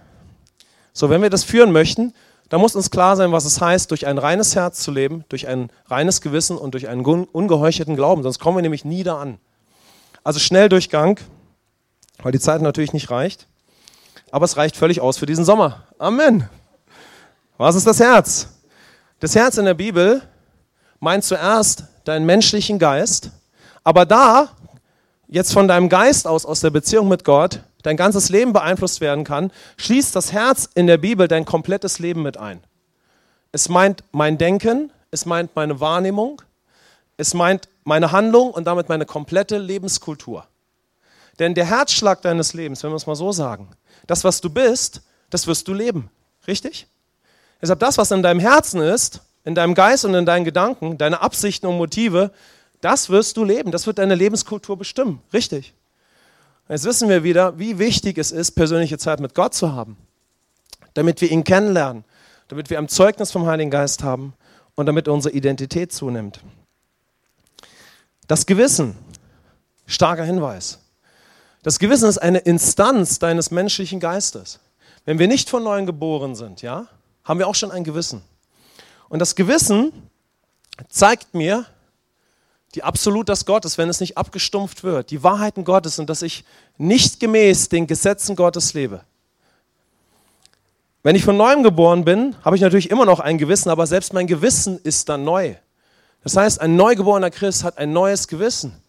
So, 0.91 1.09
wenn 1.09 1.21
wir 1.21 1.29
das 1.29 1.45
führen 1.45 1.71
möchten, 1.71 2.13
dann 2.49 2.59
muss 2.59 2.75
uns 2.75 2.91
klar 2.91 3.15
sein, 3.15 3.31
was 3.31 3.45
es 3.45 3.61
heißt, 3.61 3.89
durch 3.89 4.05
ein 4.05 4.17
reines 4.17 4.53
Herz 4.53 4.81
zu 4.81 4.91
leben, 4.91 5.23
durch 5.29 5.47
ein 5.47 5.71
reines 5.87 6.19
Gewissen 6.19 6.57
und 6.57 6.73
durch 6.73 6.89
einen 6.89 7.05
ungeheuchelten 7.05 7.95
Glauben. 7.95 8.21
Sonst 8.21 8.39
kommen 8.39 8.57
wir 8.57 8.61
nämlich 8.63 8.83
nie 8.83 9.03
da 9.03 9.17
an. 9.17 9.39
Also 10.25 10.39
Schnelldurchgang, 10.39 11.21
weil 12.21 12.33
die 12.33 12.39
Zeit 12.39 12.61
natürlich 12.61 12.91
nicht 12.91 13.09
reicht. 13.09 13.47
Aber 14.29 14.43
es 14.43 14.57
reicht 14.57 14.75
völlig 14.75 14.99
aus 14.99 15.17
für 15.17 15.25
diesen 15.25 15.45
Sommer. 15.45 15.83
Amen. 15.99 16.49
Was 17.57 17.75
ist 17.75 17.87
das 17.87 18.01
Herz? 18.01 18.49
Das 19.24 19.36
Herz 19.36 19.58
in 19.58 19.63
der 19.63 19.74
Bibel 19.74 20.22
meint 21.00 21.24
zuerst 21.24 21.86
deinen 22.03 22.25
menschlichen 22.25 22.77
Geist, 22.77 23.32
aber 23.86 24.06
da 24.06 24.50
jetzt 25.30 25.53
von 25.53 25.70
deinem 25.70 25.88
Geist 25.88 26.27
aus, 26.27 26.46
aus 26.46 26.60
der 26.60 26.72
Beziehung 26.72 27.08
mit 27.08 27.24
Gott, 27.24 27.62
dein 27.84 27.96
ganzes 27.96 28.27
Leben 28.27 28.51
beeinflusst 28.51 29.00
werden 29.00 29.24
kann, 29.24 29.53
schließt 29.77 30.13
das 30.13 30.34
Herz 30.34 30.68
in 30.75 30.88
der 30.88 30.98
Bibel 30.98 31.30
dein 31.30 31.46
komplettes 31.46 32.00
Leben 32.00 32.22
mit 32.22 32.36
ein. 32.36 32.62
Es 33.53 33.70
meint 33.70 34.03
mein 34.12 34.38
Denken, 34.38 34.92
es 35.10 35.25
meint 35.25 35.56
meine 35.56 35.80
Wahrnehmung, 35.80 36.42
es 37.15 37.34
meint 37.34 37.70
meine 37.86 38.12
Handlung 38.12 38.51
und 38.51 38.65
damit 38.65 38.89
meine 38.89 39.06
komplette 39.06 39.58
Lebenskultur. 39.58 40.46
Denn 41.39 41.53
der 41.53 41.68
Herzschlag 41.68 42.22
deines 42.24 42.53
Lebens, 42.53 42.84
wenn 42.84 42.92
wir 42.92 42.98
es 42.98 43.08
mal 43.08 43.15
so 43.15 43.32
sagen, 43.32 43.70
das, 44.06 44.25
was 44.25 44.42
du 44.42 44.50
bist, 44.50 45.01
das 45.30 45.48
wirst 45.48 45.70
du 45.70 45.74
leben. 45.74 46.12
Richtig? 46.46 46.88
Deshalb 47.63 47.79
das, 47.79 47.98
was 47.98 48.12
in 48.12 48.22
deinem 48.22 48.41
Herzen 48.41 48.82
ist, 48.82 49.22
in 49.46 49.55
deinem 49.55 49.74
Geist 49.74 50.03
und 50.03 50.13
in 50.13 50.25
deinen 50.25 50.43
Gedanken, 50.43 50.98
deine 50.98 51.22
Absichten 51.22 51.65
und 51.65 51.77
Motive, 51.77 52.32
das 52.82 53.10
wirst 53.10 53.38
du 53.38 53.46
leben. 53.46 53.72
Das 53.72 53.88
wird 53.88 54.00
deine 54.00 54.15
Lebenskultur 54.15 54.77
bestimmen. 54.77 55.22
Richtig? 55.32 55.74
Jetzt 56.67 56.84
wissen 56.84 57.08
wir 57.08 57.24
wieder, 57.24 57.58
wie 57.58 57.79
wichtig 57.79 58.17
es 58.17 58.34
ist, 58.34 58.51
persönliche 58.51 58.98
Zeit 58.98 59.22
mit 59.22 59.34
Gott 59.34 59.53
zu 59.53 59.72
haben, 59.72 59.96
damit 60.93 61.22
wir 61.22 61.32
ihn 61.32 61.46
kennenlernen, 61.46 62.03
damit 62.50 62.70
wir 62.70 62.79
ein 62.79 62.89
Zeugnis 62.89 63.32
vom 63.32 63.46
Heiligen 63.46 63.72
Geist 63.72 64.03
haben 64.03 64.34
und 64.75 64.86
damit 64.86 65.08
unsere 65.08 65.34
Identität 65.34 65.93
zunimmt. 65.93 66.42
Das 68.27 68.46
Gewissen, 68.46 68.98
starker 69.85 70.25
Hinweis. 70.25 70.79
Das 71.64 71.79
Gewissen 71.79 72.09
ist 72.09 72.18
eine 72.18 72.40
Instanz 72.40 73.20
deines 73.20 73.51
menschlichen 73.51 74.01
Geistes. 74.01 74.59
Wenn 75.05 75.18
wir 75.18 75.29
nicht 75.29 75.50
von 75.50 75.64
neuem 75.64 75.85
geboren 75.85 76.35
sind, 76.35 76.61
ja, 76.61 76.90
haben 77.24 77.40
wir 77.40 77.48
auch 77.48 77.55
schon 77.55 77.72
ein 77.72 77.83
Gewissen. 77.83 78.22
Und 79.09 79.20
das 79.20 79.36
Gewissen 79.36 79.92
zeigt 80.90 81.33
mir 81.33 81.66
die 82.75 82.83
absolut 82.83 83.29
das 83.29 83.46
Gottes, 83.46 83.77
wenn 83.77 83.90
es 83.90 84.00
nicht 84.00 84.18
abgestumpft 84.18 84.83
wird, 84.83 85.12
die 85.12 85.24
Wahrheiten 85.24 85.64
Gottes 85.64 86.00
und 86.00 86.09
dass 86.09 86.24
ich 86.24 86.44
nicht 86.77 87.20
gemäß 87.20 87.70
den 87.70 87.86
Gesetzen 87.86 88.36
Gottes 88.36 88.74
lebe. 88.74 89.01
Wenn 91.03 91.16
ich 91.16 91.24
von 91.24 91.38
neuem 91.38 91.64
geboren 91.64 92.05
bin, 92.05 92.36
habe 92.44 92.55
ich 92.55 92.62
natürlich 92.62 92.90
immer 92.90 93.05
noch 93.05 93.20
ein 93.20 93.38
Gewissen, 93.38 93.70
aber 93.70 93.86
selbst 93.86 94.14
mein 94.14 94.25
Gewissen 94.25 94.79
ist 94.79 95.09
dann 95.09 95.24
neu. 95.24 95.55
Das 96.24 96.38
heißt, 96.38 96.62
ein 96.62 96.75
neugeborener 96.75 97.29
Christ 97.29 97.64
hat 97.64 97.77
ein 97.77 97.92
neues 97.92 98.27
Gewissen. 98.27 98.81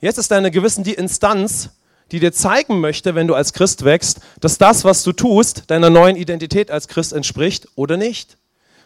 Jetzt 0.00 0.18
ist 0.18 0.30
deine 0.30 0.50
Gewissen 0.50 0.84
die 0.84 0.94
Instanz, 0.94 1.70
die 2.12 2.20
dir 2.20 2.32
zeigen 2.32 2.80
möchte, 2.80 3.14
wenn 3.14 3.26
du 3.26 3.34
als 3.34 3.52
Christ 3.52 3.84
wächst, 3.84 4.20
dass 4.40 4.58
das, 4.58 4.84
was 4.84 5.02
du 5.02 5.12
tust, 5.12 5.64
deiner 5.68 5.90
neuen 5.90 6.16
Identität 6.16 6.70
als 6.70 6.88
Christ 6.88 7.12
entspricht 7.12 7.68
oder 7.76 7.96
nicht. 7.96 8.36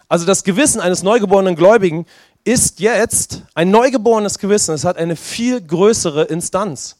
Also 0.09 0.27
das 0.27 0.45
Gewissen 0.45 0.81
eines 0.81 1.03
neugeborenen 1.03 1.57
Gläubigen 1.57 2.07
ist 2.45 2.81
jetzt 2.81 3.43
ein 3.55 3.71
neugeborenes 3.71 4.39
Gewissen. 4.39 4.75
Es 4.75 4.85
hat 4.85 4.99
eine 4.99 5.17
viel 5.17 5.61
größere 5.61 6.25
Instanz. 6.25 6.97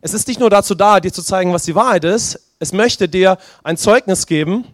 Es 0.00 0.14
ist 0.14 0.28
nicht 0.28 0.38
nur 0.38 0.50
dazu 0.50 0.74
da, 0.74 1.00
dir 1.00 1.12
zu 1.12 1.22
zeigen, 1.22 1.52
was 1.52 1.64
die 1.64 1.74
Wahrheit 1.74 2.04
ist. 2.04 2.38
Es 2.58 2.72
möchte 2.72 3.08
dir 3.08 3.38
ein 3.64 3.76
Zeugnis 3.76 4.26
geben, 4.26 4.64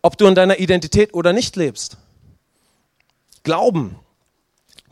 ob 0.00 0.16
du 0.16 0.26
in 0.26 0.34
deiner 0.34 0.58
Identität 0.58 1.12
oder 1.12 1.32
nicht 1.32 1.56
lebst. 1.56 1.98
Glauben. 3.42 3.96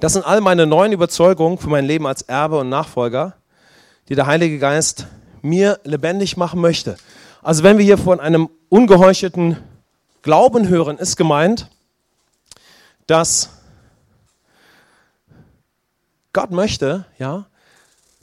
Das 0.00 0.14
sind 0.14 0.26
all 0.26 0.40
meine 0.40 0.66
neuen 0.66 0.92
Überzeugungen 0.92 1.58
für 1.58 1.70
mein 1.70 1.86
Leben 1.86 2.06
als 2.06 2.22
Erbe 2.22 2.58
und 2.58 2.68
Nachfolger 2.68 3.36
die 4.08 4.14
der 4.14 4.26
Heilige 4.26 4.58
Geist 4.58 5.06
mir 5.42 5.80
lebendig 5.84 6.36
machen 6.36 6.60
möchte. 6.60 6.96
Also 7.42 7.62
wenn 7.62 7.78
wir 7.78 7.84
hier 7.84 7.98
von 7.98 8.20
einem 8.20 8.48
ungeheuchelten 8.68 9.56
Glauben 10.22 10.68
hören, 10.68 10.98
ist 10.98 11.16
gemeint, 11.16 11.68
dass 13.06 13.50
Gott 16.32 16.50
möchte, 16.50 17.04
ja, 17.18 17.46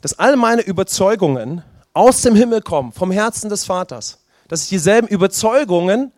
dass 0.02 0.18
all 0.18 0.36
meine 0.36 0.62
Überzeugungen 0.62 1.64
aus 1.94 2.22
dem 2.22 2.36
Himmel 2.36 2.62
kommen, 2.62 2.92
vom 2.94 3.12
Herzen 3.12 3.50
des 3.50 3.66
Vaters, 3.66 4.20
dass 4.48 4.64
ich 4.64 4.70
dieselben 4.70 5.08
Überzeugungen 5.08 6.12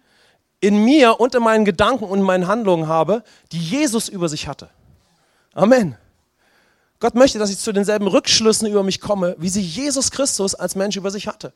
in 0.59 0.85
mir 0.85 1.19
und 1.19 1.33
in 1.33 1.43
meinen 1.43 1.65
Gedanken 1.65 2.05
und 2.05 2.21
meinen 2.21 2.47
Handlungen 2.47 2.87
habe, 2.87 3.23
die 3.51 3.59
Jesus 3.59 4.07
über 4.07 4.29
sich 4.29 4.47
hatte. 4.47 4.69
Amen. 5.53 5.97
Gott 7.01 7.15
möchte, 7.15 7.39
dass 7.39 7.49
ich 7.49 7.57
zu 7.57 7.73
denselben 7.73 8.07
Rückschlüssen 8.07 8.67
über 8.67 8.83
mich 8.83 9.01
komme, 9.01 9.35
wie 9.39 9.49
sie 9.49 9.61
Jesus 9.61 10.11
Christus 10.11 10.53
als 10.53 10.75
Mensch 10.75 10.95
über 10.95 11.09
sich 11.09 11.27
hatte. 11.27 11.51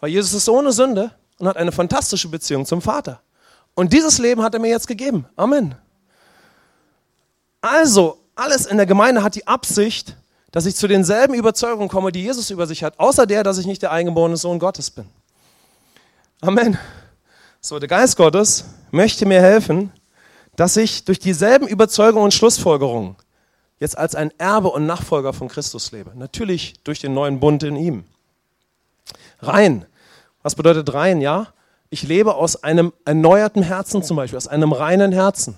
Weil 0.00 0.10
Jesus 0.10 0.34
ist 0.34 0.48
ohne 0.48 0.72
Sünde 0.72 1.12
und 1.38 1.46
hat 1.46 1.56
eine 1.56 1.70
fantastische 1.70 2.28
Beziehung 2.28 2.66
zum 2.66 2.82
Vater. 2.82 3.20
Und 3.76 3.92
dieses 3.92 4.18
Leben 4.18 4.42
hat 4.42 4.54
er 4.54 4.60
mir 4.60 4.68
jetzt 4.68 4.88
gegeben. 4.88 5.26
Amen. 5.36 5.76
Also, 7.60 8.18
alles 8.34 8.66
in 8.66 8.76
der 8.76 8.86
Gemeinde 8.86 9.22
hat 9.22 9.36
die 9.36 9.46
Absicht, 9.46 10.16
dass 10.50 10.66
ich 10.66 10.74
zu 10.74 10.88
denselben 10.88 11.34
Überzeugungen 11.34 11.88
komme, 11.88 12.10
die 12.10 12.22
Jesus 12.22 12.50
über 12.50 12.66
sich 12.66 12.82
hat, 12.82 12.98
außer 12.98 13.26
der, 13.26 13.44
dass 13.44 13.58
ich 13.58 13.66
nicht 13.66 13.82
der 13.82 13.92
eingeborene 13.92 14.36
Sohn 14.36 14.58
Gottes 14.58 14.90
bin. 14.90 15.06
Amen. 16.40 16.76
So, 17.60 17.78
der 17.78 17.88
Geist 17.88 18.16
Gottes 18.16 18.64
möchte 18.90 19.24
mir 19.24 19.40
helfen, 19.40 19.92
dass 20.56 20.76
ich 20.76 21.04
durch 21.04 21.20
dieselben 21.20 21.68
Überzeugungen 21.68 22.24
und 22.24 22.34
Schlussfolgerungen 22.34 23.14
jetzt 23.80 23.96
als 23.96 24.14
ein 24.14 24.32
Erbe 24.38 24.68
und 24.68 24.86
Nachfolger 24.86 25.32
von 25.32 25.48
Christus 25.48 25.92
lebe. 25.92 26.12
Natürlich 26.14 26.74
durch 26.84 27.00
den 27.00 27.14
neuen 27.14 27.40
Bund 27.40 27.62
in 27.62 27.76
ihm. 27.76 28.04
Rein. 29.40 29.86
Was 30.42 30.54
bedeutet 30.54 30.92
rein? 30.94 31.20
Ja, 31.20 31.48
ich 31.90 32.02
lebe 32.02 32.34
aus 32.34 32.62
einem 32.62 32.92
erneuerten 33.04 33.62
Herzen 33.62 34.02
zum 34.02 34.16
Beispiel, 34.16 34.36
aus 34.36 34.48
einem 34.48 34.72
reinen 34.72 35.12
Herzen. 35.12 35.56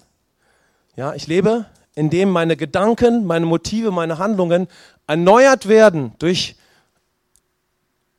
Ja, 0.96 1.14
ich 1.14 1.26
lebe, 1.26 1.66
indem 1.94 2.30
meine 2.30 2.56
Gedanken, 2.56 3.26
meine 3.26 3.46
Motive, 3.46 3.90
meine 3.90 4.18
Handlungen 4.18 4.68
erneuert 5.06 5.68
werden 5.68 6.12
durch 6.18 6.56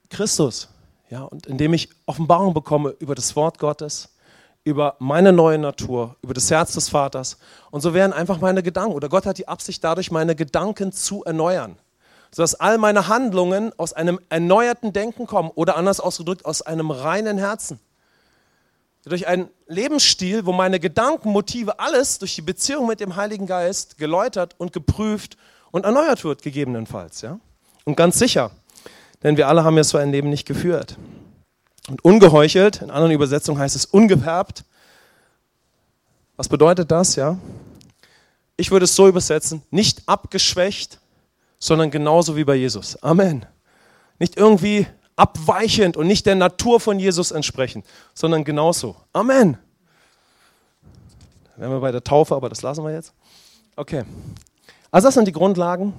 Christus. 0.09 0.67
Ja, 1.09 1.23
und 1.23 1.45
indem 1.45 1.73
ich 1.73 1.89
Offenbarung 2.05 2.53
bekomme 2.53 2.95
über 2.99 3.15
das 3.15 3.35
Wort 3.35 3.59
Gottes, 3.59 4.09
über 4.63 4.95
meine 4.99 5.33
neue 5.33 5.57
Natur, 5.57 6.15
über 6.21 6.33
das 6.33 6.51
Herz 6.51 6.73
des 6.73 6.89
Vaters. 6.89 7.37
Und 7.71 7.81
so 7.81 7.93
werden 7.93 8.13
einfach 8.13 8.39
meine 8.39 8.61
Gedanken, 8.61 8.93
oder 8.93 9.09
Gott 9.09 9.25
hat 9.25 9.37
die 9.37 9.47
Absicht 9.47 9.83
dadurch, 9.83 10.11
meine 10.11 10.35
Gedanken 10.35 10.91
zu 10.91 11.23
erneuern. 11.23 11.77
Sodass 12.33 12.55
all 12.55 12.77
meine 12.77 13.07
Handlungen 13.07 13.73
aus 13.77 13.93
einem 13.93 14.19
erneuerten 14.29 14.93
Denken 14.93 15.25
kommen 15.25 15.49
oder 15.55 15.75
anders 15.75 15.99
ausgedrückt 15.99 16.45
aus 16.45 16.61
einem 16.61 16.91
reinen 16.91 17.37
Herzen. 17.37 17.79
Durch 19.03 19.27
einen 19.27 19.49
Lebensstil, 19.67 20.45
wo 20.45 20.51
meine 20.53 20.79
Gedanken, 20.79 21.31
Motive, 21.31 21.79
alles 21.79 22.19
durch 22.19 22.35
die 22.35 22.43
Beziehung 22.43 22.87
mit 22.87 22.99
dem 22.99 23.15
Heiligen 23.15 23.47
Geist 23.47 23.97
geläutert 23.97 24.53
und 24.59 24.73
geprüft 24.73 25.37
und 25.71 25.85
erneuert 25.85 26.23
wird, 26.23 26.43
gegebenenfalls. 26.43 27.21
Ja? 27.21 27.39
Und 27.83 27.95
ganz 27.95 28.19
sicher, 28.19 28.51
denn 29.23 29.37
wir 29.37 29.47
alle 29.47 29.63
haben 29.63 29.75
ja 29.75 29.83
so 29.83 29.97
ein 29.97 30.11
Leben 30.11 30.29
nicht 30.29 30.47
geführt. 30.47 30.97
Und 31.87 32.03
ungeheuchelt, 32.03 32.81
in 32.81 32.91
anderen 32.91 33.11
Übersetzungen 33.11 33.59
heißt 33.59 33.75
es 33.75 33.85
ungefärbt. 33.85 34.63
Was 36.37 36.47
bedeutet 36.47 36.91
das? 36.91 37.15
Ja? 37.15 37.37
Ich 38.57 38.71
würde 38.71 38.85
es 38.85 38.95
so 38.95 39.07
übersetzen, 39.07 39.63
nicht 39.71 40.07
abgeschwächt, 40.07 40.99
sondern 41.59 41.91
genauso 41.91 42.35
wie 42.35 42.43
bei 42.43 42.55
Jesus. 42.55 43.01
Amen. 43.01 43.45
Nicht 44.19 44.37
irgendwie 44.37 44.87
abweichend 45.15 45.97
und 45.97 46.07
nicht 46.07 46.25
der 46.25 46.35
Natur 46.35 46.79
von 46.79 46.99
Jesus 46.99 47.31
entsprechend, 47.31 47.85
sondern 48.13 48.43
genauso. 48.43 48.95
Amen. 49.13 49.57
Wären 51.57 51.71
wir 51.71 51.79
bei 51.79 51.91
der 51.91 52.03
Taufe, 52.03 52.35
aber 52.35 52.49
das 52.49 52.61
lassen 52.61 52.83
wir 52.83 52.91
jetzt. 52.91 53.13
Okay. 53.75 54.03
Also 54.89 55.07
das 55.07 55.13
sind 55.13 55.27
die 55.27 55.31
Grundlagen, 55.31 55.93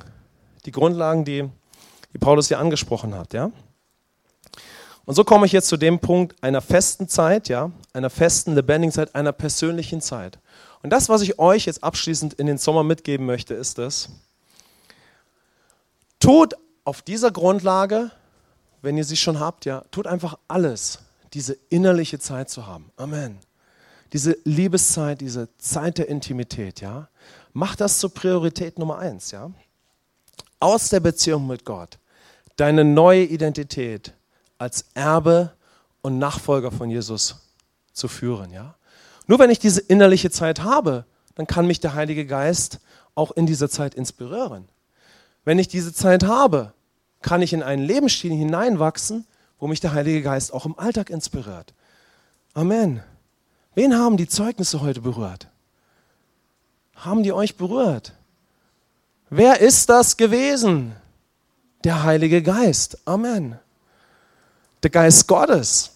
die 0.67 0.73
Grundlagen, 0.73 1.25
die, 1.25 1.49
die 2.13 2.19
Paulus 2.19 2.49
hier 2.49 2.59
angesprochen 2.59 3.15
hat, 3.15 3.33
ja. 3.33 3.51
Und 5.05 5.15
so 5.15 5.25
komme 5.25 5.47
ich 5.47 5.53
jetzt 5.53 5.69
zu 5.69 5.77
dem 5.77 5.99
Punkt 5.99 6.43
einer 6.43 6.61
festen 6.61 7.09
Zeit, 7.09 7.49
ja, 7.49 7.71
einer 7.93 8.11
festen, 8.11 8.55
lebendigen 8.55 8.93
Zeit, 8.93 9.15
einer 9.15 9.33
persönlichen 9.33 10.01
Zeit. 10.01 10.39
Und 10.83 10.91
das, 10.91 11.09
was 11.09 11.23
ich 11.23 11.39
euch 11.39 11.67
jetzt 11.67 11.83
abschließend 11.83 12.35
in 12.35 12.47
den 12.47 12.59
Sommer 12.59 12.85
mitgeben 12.85 13.27
möchte, 13.27 13.55
ist 13.55 13.79
das, 13.79 14.09
tut 16.21 16.55
auf 16.85 17.03
dieser 17.03 17.31
Grundlage, 17.31 18.11
wenn 18.81 18.97
ihr 18.97 19.05
sie 19.05 19.17
schon 19.17 19.41
habt, 19.41 19.65
ja, 19.65 19.85
tut 19.91 20.07
einfach 20.07 20.39
alles, 20.49 21.01
diese 21.35 21.57
innerliche 21.69 22.19
Zeit 22.19 22.51
zu 22.51 22.67
haben. 22.67 22.91
Amen. 22.97 23.39
Diese 24.13 24.37
Liebeszeit, 24.45 25.21
diese 25.21 25.49
Zeit 25.59 25.99
der 25.99 26.09
Intimität, 26.09 26.81
ja. 26.81 27.09
Macht 27.53 27.81
das 27.81 27.99
zur 27.99 28.13
Priorität 28.13 28.79
Nummer 28.79 28.99
eins, 28.99 29.31
ja. 29.31 29.51
Aus 30.61 30.91
der 30.91 31.01
Beziehung 31.01 31.47
mit 31.47 31.65
Gott. 31.65 31.99
Deine 32.57 32.85
neue 32.85 33.25
Identität 33.25 34.13
als 34.63 34.87
Erbe 34.95 35.53
und 36.01 36.19
Nachfolger 36.19 36.71
von 36.71 36.89
Jesus 36.89 37.37
zu 37.93 38.09
führen, 38.09 38.51
ja. 38.53 38.77
Nur 39.27 39.39
wenn 39.39 39.51
ich 39.51 39.59
diese 39.59 39.81
innerliche 39.81 40.31
Zeit 40.31 40.63
habe, 40.63 41.05
dann 41.35 41.47
kann 41.47 41.67
mich 41.67 41.81
der 41.81 41.95
Heilige 41.95 42.27
Geist 42.27 42.81
auch 43.15 43.33
in 43.33 43.47
dieser 43.47 43.69
Zeit 43.69 43.95
inspirieren. 43.95 44.69
Wenn 45.45 45.59
ich 45.59 45.69
diese 45.69 45.93
Zeit 45.93 46.25
habe, 46.25 46.73
kann 47.21 47.43
ich 47.43 47.53
in 47.53 47.63
einen 47.63 47.83
Lebensstil 47.83 48.33
hineinwachsen, 48.33 49.27
wo 49.59 49.67
mich 49.67 49.81
der 49.81 49.93
Heilige 49.93 50.23
Geist 50.23 50.53
auch 50.53 50.67
im 50.67 50.79
Alltag 50.79 51.11
inspiriert. 51.11 51.75
Amen. 52.55 53.03
Wen 53.75 53.95
haben 53.97 54.17
die 54.17 54.29
Zeugnisse 54.29 54.81
heute 54.81 55.01
berührt? 55.01 55.49
Haben 56.95 57.23
die 57.23 57.33
euch 57.33 57.57
berührt? 57.57 58.13
Wer 59.31 59.61
ist 59.61 59.89
das 59.89 60.17
gewesen? 60.17 60.95
Der 61.85 62.03
Heilige 62.05 62.43
Geist. 62.43 62.99
Amen. 63.07 63.59
Der 64.83 64.91
Geist 64.91 65.29
Gottes 65.29 65.91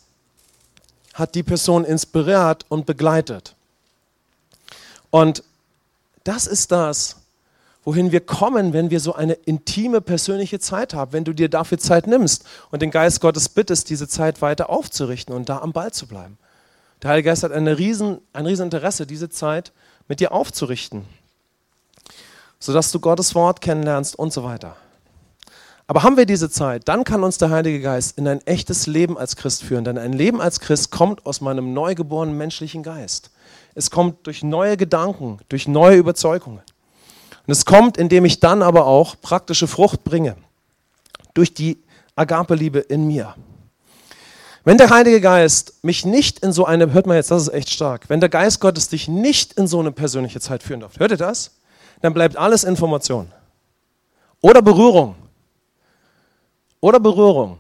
hat 1.15 1.35
die 1.35 1.43
Person 1.43 1.85
inspiriert 1.85 2.67
und 2.69 2.87
begleitet. 2.87 3.55
Und 5.11 5.43
das 6.25 6.47
ist 6.47 6.73
das, 6.73 7.17
wohin 7.85 8.13
wir 8.13 8.21
kommen, 8.21 8.73
wenn 8.73 8.91
wir 8.91 9.01
so 9.01 9.15
eine 9.15 9.33
intime 9.33 10.01
persönliche 10.01 10.59
Zeit 10.59 10.93
haben, 10.93 11.13
wenn 11.13 11.25
du 11.25 11.33
dir 11.33 11.49
dafür 11.49 11.79
Zeit 11.79 12.07
nimmst 12.07 12.45
und 12.71 12.83
den 12.83 12.91
Geist 12.91 13.21
Gottes 13.21 13.49
bittest, 13.49 13.89
diese 13.91 14.09
Zeit 14.09 14.43
weiter 14.43 14.71
aufzurichten 14.71 15.35
und 15.35 15.49
da 15.49 15.59
am 15.59 15.73
Ball 15.73 15.93
zu 15.93 16.07
bleiben. 16.07 16.37
Der 17.03 17.11
Heilige 17.11 17.31
Geist 17.31 17.45
hat 17.45 17.53
eine 17.53 17.79
riesen, 17.79 18.19
ein 18.33 18.47
Rieseninteresse, 18.47 19.07
diese 19.07 19.31
Zeit 19.31 19.73
mit 20.09 20.21
dir 20.21 20.33
aufzurichten, 20.33 21.05
sodass 22.59 22.91
du 22.91 23.01
Gottes 23.01 23.35
Wort 23.35 23.61
kennenlernst 23.61 24.19
und 24.19 24.33
so 24.33 24.45
weiter. 24.45 24.77
Aber 25.89 26.03
haben 26.03 26.17
wir 26.17 26.27
diese 26.27 26.51
Zeit, 26.51 26.89
dann 26.89 27.05
kann 27.05 27.23
uns 27.23 27.39
der 27.39 27.51
Heilige 27.51 27.81
Geist 27.81 28.19
in 28.19 28.27
ein 28.27 28.45
echtes 28.47 28.87
Leben 28.87 29.17
als 29.17 29.37
Christ 29.37 29.63
führen. 29.63 29.85
Denn 29.85 29.99
ein 29.99 30.13
Leben 30.13 30.41
als 30.41 30.59
Christ 30.59 30.91
kommt 30.91 31.25
aus 31.25 31.41
meinem 31.41 31.73
neugeborenen 31.75 32.37
menschlichen 32.37 32.83
Geist. 32.83 33.31
Es 33.75 33.91
kommt 33.91 34.27
durch 34.27 34.43
neue 34.43 34.77
Gedanken, 34.77 35.39
durch 35.49 35.69
neue 35.69 35.97
Überzeugungen. 35.97 36.61
Und 37.47 37.53
es 37.53 37.65
kommt, 37.65 37.99
indem 37.99 38.25
ich 38.25 38.41
dann 38.41 38.63
aber 38.63 38.87
auch 38.87 39.15
praktische 39.21 39.69
Frucht 39.69 40.03
bringe. 40.03 40.37
Durch 41.35 41.55
die 41.55 41.79
Agape-Liebe 42.17 42.81
in 42.81 43.07
mir. 43.07 43.35
Wenn 44.65 44.79
der 44.79 44.91
Heilige 44.91 45.21
Geist 45.21 45.75
mich 45.85 46.05
nicht 46.05 46.41
in 46.41 46.53
so 46.53 46.65
eine, 46.65 46.93
hört 46.93 47.07
man 47.07 47.17
jetzt, 47.17 47.31
das 47.31 47.43
ist 47.43 47.55
echt 47.55 47.71
stark, 47.71 48.09
wenn 48.09 48.19
der 48.19 48.29
Geist 48.29 48.61
Gottes 48.61 48.89
dich 48.89 49.07
nicht 49.07 49.53
in 49.53 49.69
so 49.69 49.79
eine 49.79 49.93
persönliche 49.93 50.41
Zeit 50.41 50.65
führen 50.65 50.81
darf, 50.81 50.99
hört 50.99 51.13
ihr 51.13 51.17
das? 51.17 51.53
Dann 52.03 52.13
bleibt 52.13 52.37
alles 52.37 52.65
Information. 52.65 53.31
Oder 54.41 54.63
Berührung. 54.63 55.15
Oder 56.87 57.01
Berührung. 57.01 57.59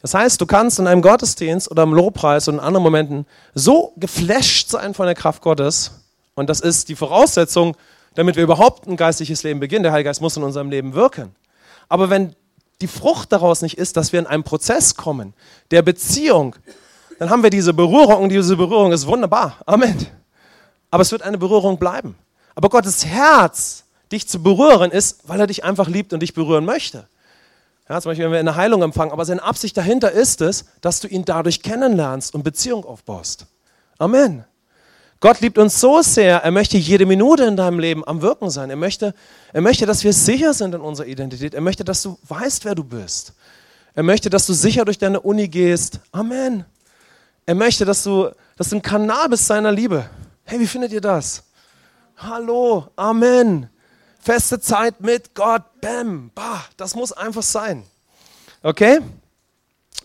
Das 0.00 0.14
heißt, 0.14 0.40
du 0.40 0.46
kannst 0.46 0.78
in 0.78 0.86
einem 0.86 1.02
Gottesdienst 1.02 1.70
oder 1.70 1.82
im 1.82 1.92
Lobpreis 1.92 2.48
und 2.48 2.54
in 2.54 2.60
anderen 2.60 2.82
Momenten 2.82 3.26
so 3.52 3.92
geflasht 3.98 4.70
sein 4.70 4.94
von 4.94 5.04
der 5.04 5.14
Kraft 5.14 5.42
Gottes, 5.42 5.90
und 6.34 6.48
das 6.48 6.60
ist 6.60 6.88
die 6.88 6.96
Voraussetzung, 6.96 7.76
damit 8.14 8.36
wir 8.36 8.42
überhaupt 8.42 8.86
ein 8.88 8.96
geistliches 8.96 9.42
Leben 9.42 9.60
beginnen. 9.60 9.82
Der 9.82 9.92
Heilige 9.92 10.08
Geist 10.08 10.22
muss 10.22 10.38
in 10.38 10.42
unserem 10.42 10.70
Leben 10.70 10.94
wirken. 10.94 11.34
Aber 11.90 12.08
wenn 12.08 12.34
die 12.80 12.86
Frucht 12.86 13.32
daraus 13.32 13.60
nicht 13.60 13.76
ist, 13.76 13.98
dass 13.98 14.14
wir 14.14 14.20
in 14.20 14.26
einen 14.26 14.44
Prozess 14.44 14.94
kommen, 14.94 15.34
der 15.70 15.82
Beziehung, 15.82 16.56
dann 17.18 17.28
haben 17.28 17.42
wir 17.42 17.50
diese 17.50 17.74
Berührung 17.74 18.22
und 18.22 18.30
diese 18.30 18.56
Berührung 18.56 18.92
ist 18.92 19.06
wunderbar. 19.06 19.58
Amen. 19.66 20.06
Aber 20.90 21.02
es 21.02 21.12
wird 21.12 21.20
eine 21.20 21.36
Berührung 21.36 21.78
bleiben. 21.78 22.14
Aber 22.54 22.70
Gottes 22.70 23.04
Herz, 23.04 23.84
dich 24.10 24.26
zu 24.26 24.42
berühren, 24.42 24.90
ist, 24.90 25.28
weil 25.28 25.38
er 25.38 25.48
dich 25.48 25.64
einfach 25.64 25.86
liebt 25.86 26.14
und 26.14 26.20
dich 26.20 26.32
berühren 26.32 26.64
möchte. 26.64 27.06
Ja, 27.88 28.00
zum 28.00 28.10
Beispiel, 28.10 28.24
wenn 28.24 28.32
wir 28.32 28.38
eine 28.38 28.56
Heilung 28.56 28.82
empfangen, 28.82 29.12
aber 29.12 29.24
seine 29.24 29.42
Absicht 29.42 29.76
dahinter 29.76 30.10
ist 30.10 30.40
es, 30.40 30.64
dass 30.80 31.00
du 31.00 31.08
ihn 31.08 31.24
dadurch 31.24 31.62
kennenlernst 31.62 32.34
und 32.34 32.42
Beziehung 32.42 32.84
aufbaust. 32.84 33.46
Amen. 33.98 34.44
Gott 35.20 35.40
liebt 35.40 35.58
uns 35.58 35.80
so 35.80 36.02
sehr, 36.02 36.42
er 36.42 36.50
möchte 36.50 36.76
jede 36.76 37.06
Minute 37.06 37.44
in 37.44 37.56
deinem 37.56 37.78
Leben 37.78 38.06
am 38.06 38.20
Wirken 38.20 38.50
sein. 38.50 38.70
Er 38.70 38.76
möchte, 38.76 39.14
er 39.52 39.60
möchte, 39.60 39.86
dass 39.86 40.04
wir 40.04 40.12
sicher 40.12 40.52
sind 40.54 40.74
in 40.74 40.80
unserer 40.80 41.06
Identität. 41.06 41.54
Er 41.54 41.60
möchte, 41.60 41.84
dass 41.84 42.02
du 42.02 42.18
weißt, 42.28 42.64
wer 42.64 42.74
du 42.74 42.84
bist. 42.84 43.32
Er 43.94 44.02
möchte, 44.02 44.28
dass 44.28 44.46
du 44.46 44.52
sicher 44.52 44.84
durch 44.84 44.98
deine 44.98 45.20
Uni 45.20 45.48
gehst. 45.48 46.00
Amen. 46.10 46.64
Er 47.46 47.54
möchte, 47.54 47.84
dass 47.84 48.02
du, 48.02 48.30
dass 48.56 48.70
du 48.70 48.76
ein 48.76 48.82
Kanal 48.82 49.28
bist 49.28 49.46
seiner 49.46 49.72
Liebe. 49.72 50.08
Hey, 50.44 50.58
wie 50.58 50.66
findet 50.66 50.92
ihr 50.92 51.00
das? 51.00 51.44
Hallo, 52.16 52.88
Amen. 52.96 53.68
Feste 54.24 54.58
Zeit 54.58 55.02
mit 55.02 55.34
Gott. 55.34 55.62
Bam, 55.82 56.30
bah, 56.34 56.64
das 56.78 56.94
muss 56.94 57.12
einfach 57.12 57.42
sein. 57.42 57.84
Okay? 58.62 59.00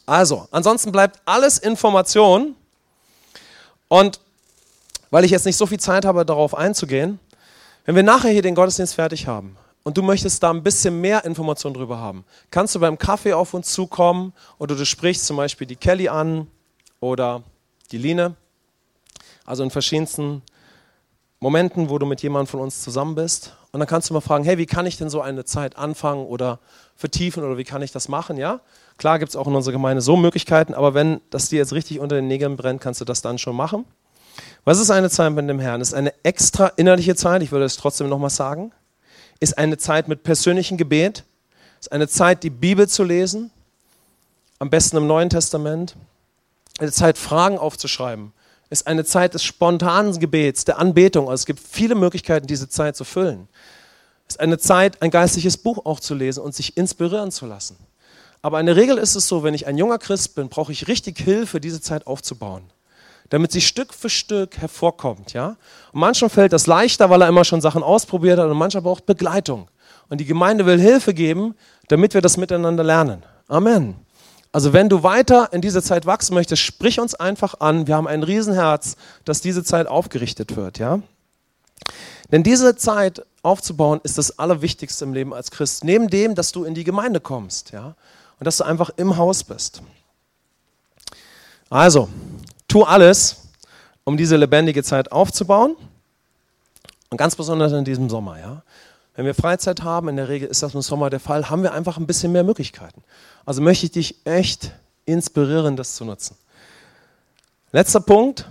Also, 0.06 0.46
ansonsten 0.52 0.92
bleibt 0.92 1.22
alles 1.24 1.58
Information. 1.58 2.54
Und 3.88 4.20
weil 5.10 5.24
ich 5.24 5.32
jetzt 5.32 5.46
nicht 5.46 5.56
so 5.56 5.66
viel 5.66 5.80
Zeit 5.80 6.04
habe, 6.04 6.26
darauf 6.26 6.54
einzugehen, 6.54 7.18
wenn 7.86 7.96
wir 7.96 8.04
nachher 8.04 8.30
hier 8.30 8.42
den 8.42 8.56
Gottesdienst 8.56 8.96
fertig 8.96 9.26
haben 9.26 9.56
und 9.84 9.98
du 9.98 10.02
möchtest 10.02 10.44
da 10.44 10.50
ein 10.50 10.64
bisschen 10.64 11.00
mehr 11.00 11.24
Informationen 11.24 11.76
drüber 11.76 11.98
haben, 11.98 12.26
kannst 12.52 12.76
du 12.76 12.80
beim 12.82 12.98
Kaffee 12.98 13.32
auf 13.32 13.54
uns 13.54 13.72
zukommen 13.72 14.34
oder 14.58 14.76
du 14.76 14.86
sprichst 14.86 15.28
zum 15.28 15.38
Beispiel 15.38 15.66
die 15.66 15.78
Kelly 15.78 16.10
an 16.10 16.48
oder 17.00 17.42
die 17.92 17.98
Line, 17.98 18.36
also 19.46 19.64
in 19.64 19.72
verschiedensten 19.72 20.42
Momenten, 21.40 21.90
wo 21.90 21.98
du 21.98 22.06
mit 22.06 22.22
jemandem 22.22 22.48
von 22.48 22.60
uns 22.60 22.82
zusammen 22.82 23.16
bist. 23.16 23.56
Und 23.72 23.80
dann 23.80 23.88
kannst 23.88 24.10
du 24.10 24.14
mal 24.14 24.22
fragen, 24.22 24.44
hey, 24.44 24.58
wie 24.58 24.66
kann 24.66 24.86
ich 24.86 24.98
denn 24.98 25.10
so 25.10 25.22
eine 25.22 25.46
Zeit 25.46 25.78
anfangen 25.78 26.26
oder 26.26 26.60
vertiefen 26.96 27.44
oder 27.44 27.58
wie 27.58 27.64
kann 27.64 27.82
ich 27.82 27.92
das 27.92 28.08
machen? 28.08 28.38
Ja, 28.38 28.62
klar 28.98 29.20
gibt 29.20 29.30
es 29.30 29.36
auch 29.36 29.48
in 29.48 29.56
unserer 29.56 29.74
Gemeinde 29.74 30.02
so 30.02 30.18
Möglichkeiten, 30.18 30.74
aber 30.74 30.94
wenn 30.94 31.22
das 31.30 31.50
dir 31.50 31.58
jetzt 31.58 31.74
richtig 31.74 32.00
unter 32.00 32.16
den 32.16 32.28
Nägeln 32.28 32.58
brennt, 32.58 32.82
kannst 32.82 33.00
du 33.00 33.06
das 33.06 33.22
dann 33.22 33.38
schon 33.38 33.56
machen. 33.56 33.86
Was 34.64 34.80
ist 34.80 34.90
eine 34.90 35.10
Zeit 35.10 35.34
mit 35.34 35.48
dem 35.48 35.60
Herrn? 35.60 35.82
Ist 35.82 35.94
eine 35.94 36.14
extra 36.24 36.68
innerliche 36.68 37.16
Zeit, 37.16 37.44
ich 37.44 37.52
würde 37.52 37.66
es 37.66 37.78
trotzdem 37.78 38.10
nochmal 38.10 38.30
sagen. 38.30 38.72
Ist 39.40 39.58
eine 39.58 39.78
Zeit 39.78 40.08
mit 40.08 40.24
persönlichem 40.24 40.78
Gebet. 40.78 41.24
Ist 41.80 41.92
eine 41.92 42.08
Zeit, 42.08 42.44
die 42.44 42.50
Bibel 42.50 42.88
zu 42.90 43.04
lesen. 43.04 43.52
Am 44.58 44.70
besten 44.70 44.98
im 44.98 45.08
Neuen 45.08 45.30
Testament. 45.30 45.96
Eine 46.80 46.92
Zeit, 46.92 47.18
Fragen 47.18 47.58
aufzuschreiben. 47.58 48.34
Ist 48.70 48.88
eine 48.88 49.04
Zeit 49.04 49.34
des 49.34 49.44
spontanen 49.44 50.20
Gebets, 50.20 50.66
der 50.66 50.78
Anbetung. 50.78 51.30
Also 51.30 51.42
es 51.42 51.46
gibt 51.46 51.60
viele 51.60 51.96
Möglichkeiten, 51.96 52.48
diese 52.48 52.70
Zeit 52.70 52.96
zu 52.96 53.04
füllen. 53.04 53.48
Ist 54.28 54.40
eine 54.40 54.60
Zeit, 54.60 55.02
ein 55.02 55.10
geistliches 55.10 55.58
Buch 55.58 55.86
auch 55.86 56.00
zu 56.00 56.14
lesen 56.14 56.42
und 56.42 56.54
sich 56.54 56.78
inspirieren 56.78 57.32
zu 57.32 57.48
lassen. 57.48 57.78
Aber 58.42 58.60
in 58.60 58.68
der 58.68 58.76
Regel 58.76 58.98
ist 58.98 59.16
es 59.16 59.28
so, 59.28 59.44
wenn 59.44 59.54
ich 59.54 59.68
ein 59.68 59.78
junger 59.78 59.98
Christ 59.98 60.36
bin, 60.36 60.50
brauche 60.50 60.72
ich 60.72 60.88
richtig 60.88 61.20
Hilfe, 61.20 61.60
diese 61.60 61.82
Zeit 61.82 62.06
aufzubauen 62.08 62.64
damit 63.30 63.52
sie 63.52 63.62
Stück 63.62 63.94
für 63.94 64.10
Stück 64.10 64.58
hervorkommt. 64.58 65.34
Ja? 65.34 65.56
Und 65.92 66.00
manchmal 66.00 66.30
fällt 66.30 66.54
das 66.54 66.68
leichter, 66.68 67.10
weil 67.10 67.22
er 67.22 67.30
immer 67.30 67.46
schon 67.46 67.62
Sachen 67.62 67.84
ausprobiert 67.84 68.40
hat 68.40 68.50
und 68.50 68.58
manchmal 68.58 68.84
braucht 68.84 69.06
Begleitung. 69.06 69.70
Und 70.10 70.20
die 70.20 70.26
Gemeinde 70.26 70.66
will 70.66 70.80
Hilfe 70.80 71.14
geben, 71.14 71.56
damit 71.88 72.14
wir 72.14 72.22
das 72.22 72.38
miteinander 72.38 72.84
lernen. 72.84 73.24
Amen. 73.48 73.96
Also 74.52 74.74
wenn 74.74 74.90
du 74.90 75.04
weiter 75.04 75.54
in 75.54 75.62
dieser 75.62 75.84
Zeit 75.84 76.06
wachsen 76.06 76.34
möchtest, 76.34 76.64
sprich 76.64 77.00
uns 77.00 77.14
einfach 77.14 77.60
an. 77.60 77.86
Wir 77.88 77.96
haben 77.96 78.08
ein 78.08 78.24
Riesenherz, 78.24 78.96
dass 79.26 79.42
diese 79.42 79.64
Zeit 79.64 79.88
aufgerichtet 79.88 80.56
wird. 80.56 80.80
Ja? 80.80 81.02
Denn 82.32 82.44
diese 82.44 82.76
Zeit 82.76 83.26
aufzubauen 83.44 84.00
ist 84.04 84.18
das 84.18 84.38
Allerwichtigste 84.40 85.06
im 85.06 85.14
Leben 85.14 85.34
als 85.34 85.52
Christ. 85.52 85.84
Neben 85.84 86.10
dem, 86.10 86.36
dass 86.36 86.52
du 86.52 86.64
in 86.64 86.74
die 86.74 86.84
Gemeinde 86.84 87.20
kommst, 87.20 87.72
ja, 87.72 87.96
und 88.40 88.46
dass 88.46 88.58
du 88.58 88.64
einfach 88.64 88.92
im 88.98 89.18
Haus 89.18 89.44
bist. 89.44 89.82
Also, 91.70 92.10
tu 92.68 92.84
alles, 92.84 93.38
um 94.04 94.18
diese 94.18 94.36
lebendige 94.38 94.84
Zeit 94.84 95.12
aufzubauen. 95.12 95.76
Und 97.10 97.18
ganz 97.18 97.36
besonders 97.36 97.72
in 97.72 97.86
diesem 97.86 98.10
Sommer, 98.10 98.40
ja. 98.40 98.64
Wenn 99.20 99.26
wir 99.26 99.36
Freizeit 99.36 99.84
haben, 99.84 100.08
in 100.08 100.16
der 100.16 100.30
Regel 100.30 100.48
ist 100.48 100.64
das 100.64 100.74
im 100.74 100.82
Sommer 100.82 101.10
der 101.10 101.20
Fall, 101.20 101.50
haben 101.50 101.62
wir 101.62 101.74
einfach 101.74 101.98
ein 101.98 102.08
bisschen 102.08 102.32
mehr 102.32 102.46
Möglichkeiten. 102.46 103.04
Also 103.46 103.62
möchte 103.62 103.86
ich 103.86 103.92
dich 103.92 104.26
echt 104.26 104.72
inspirieren, 105.04 105.76
das 105.76 105.96
zu 105.96 106.06
nutzen. 106.06 106.38
Letzter 107.74 108.00
Punkt, 108.00 108.50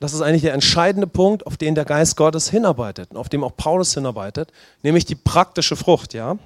das 0.00 0.12
ist 0.12 0.20
eigentlich 0.20 0.42
der 0.42 0.52
entscheidende 0.52 1.06
Punkt, 1.06 1.46
auf 1.46 1.56
den 1.56 1.74
der 1.74 1.86
Geist 1.86 2.18
Gottes 2.18 2.50
hinarbeitet 2.50 3.12
und 3.12 3.16
auf 3.16 3.30
dem 3.30 3.42
auch 3.42 3.56
Paulus 3.56 3.94
hinarbeitet, 3.94 4.52
nämlich 4.82 5.06
die 5.06 5.14
praktische 5.14 5.76
Frucht, 5.76 6.12
ja. 6.12 6.36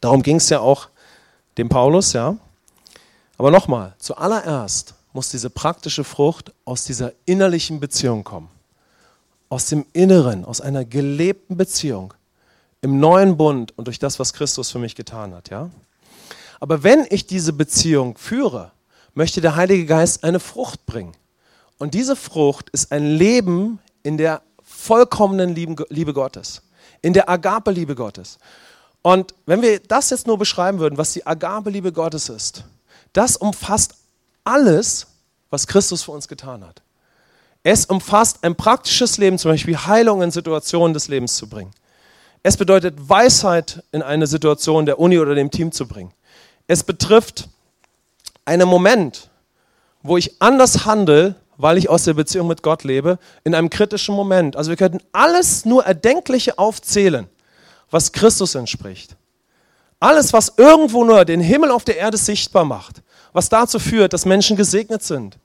Darum 0.00 0.22
ging 0.22 0.36
es 0.36 0.48
ja 0.50 0.60
auch 0.60 0.90
dem 1.58 1.68
Paulus, 1.68 2.12
ja. 2.12 2.36
Aber 3.36 3.50
nochmal, 3.50 3.94
zuallererst 3.98 4.94
muss 5.12 5.28
diese 5.28 5.50
praktische 5.50 6.04
Frucht 6.04 6.52
aus 6.64 6.84
dieser 6.84 7.10
innerlichen 7.26 7.80
Beziehung 7.80 8.22
kommen. 8.22 8.53
Aus 9.48 9.66
dem 9.66 9.86
Inneren, 9.92 10.44
aus 10.44 10.60
einer 10.60 10.84
gelebten 10.84 11.56
Beziehung 11.56 12.14
im 12.80 13.00
neuen 13.00 13.36
Bund 13.36 13.72
und 13.76 13.86
durch 13.86 13.98
das, 13.98 14.18
was 14.18 14.32
Christus 14.32 14.70
für 14.70 14.78
mich 14.78 14.94
getan 14.94 15.34
hat, 15.34 15.50
ja. 15.50 15.70
Aber 16.60 16.82
wenn 16.82 17.06
ich 17.10 17.26
diese 17.26 17.52
Beziehung 17.52 18.16
führe, 18.16 18.72
möchte 19.14 19.40
der 19.40 19.56
Heilige 19.56 19.86
Geist 19.86 20.24
eine 20.24 20.40
Frucht 20.40 20.86
bringen. 20.86 21.12
Und 21.78 21.94
diese 21.94 22.16
Frucht 22.16 22.70
ist 22.70 22.92
ein 22.92 23.06
Leben 23.06 23.78
in 24.02 24.16
der 24.16 24.42
vollkommenen 24.62 25.54
Liebe 25.54 26.12
Gottes, 26.12 26.62
in 27.02 27.12
der 27.12 27.28
Agape-Liebe 27.28 27.94
Gottes. 27.94 28.38
Und 29.02 29.34
wenn 29.46 29.62
wir 29.62 29.80
das 29.80 30.10
jetzt 30.10 30.26
nur 30.26 30.38
beschreiben 30.38 30.78
würden, 30.78 30.98
was 30.98 31.12
die 31.12 31.26
Agape-Liebe 31.26 31.92
Gottes 31.92 32.28
ist, 32.28 32.64
das 33.12 33.36
umfasst 33.36 33.94
alles, 34.44 35.06
was 35.50 35.66
Christus 35.66 36.02
für 36.02 36.12
uns 36.12 36.28
getan 36.28 36.64
hat. 36.64 36.82
Es 37.66 37.86
umfasst 37.86 38.44
ein 38.44 38.54
praktisches 38.54 39.16
Leben, 39.16 39.38
zum 39.38 39.50
Beispiel 39.50 39.76
Heilung 39.76 40.22
in 40.22 40.30
Situationen 40.30 40.92
des 40.92 41.08
Lebens 41.08 41.34
zu 41.34 41.48
bringen. 41.48 41.72
Es 42.42 42.58
bedeutet 42.58 43.08
Weisheit 43.08 43.82
in 43.90 44.02
eine 44.02 44.26
Situation 44.26 44.84
der 44.84 45.00
Uni 45.00 45.18
oder 45.18 45.34
dem 45.34 45.50
Team 45.50 45.72
zu 45.72 45.88
bringen. 45.88 46.12
Es 46.66 46.84
betrifft 46.84 47.48
einen 48.44 48.68
Moment, 48.68 49.30
wo 50.02 50.18
ich 50.18 50.42
anders 50.42 50.84
handle, 50.84 51.36
weil 51.56 51.78
ich 51.78 51.88
aus 51.88 52.04
der 52.04 52.12
Beziehung 52.12 52.48
mit 52.48 52.62
Gott 52.62 52.84
lebe, 52.84 53.18
in 53.44 53.54
einem 53.54 53.70
kritischen 53.70 54.14
Moment. 54.14 54.56
Also 54.56 54.68
wir 54.68 54.76
könnten 54.76 55.00
alles 55.12 55.64
nur 55.64 55.86
Erdenkliche 55.86 56.58
aufzählen, 56.58 57.28
was 57.90 58.12
Christus 58.12 58.54
entspricht. 58.54 59.16
Alles, 60.00 60.34
was 60.34 60.52
irgendwo 60.58 61.02
nur 61.04 61.24
den 61.24 61.40
Himmel 61.40 61.70
auf 61.70 61.84
der 61.84 61.96
Erde 61.96 62.18
sichtbar 62.18 62.66
macht, 62.66 63.02
was 63.32 63.48
dazu 63.48 63.78
führt, 63.78 64.12
dass 64.12 64.26
Menschen 64.26 64.54
gesegnet 64.54 65.02
sind, 65.02 65.38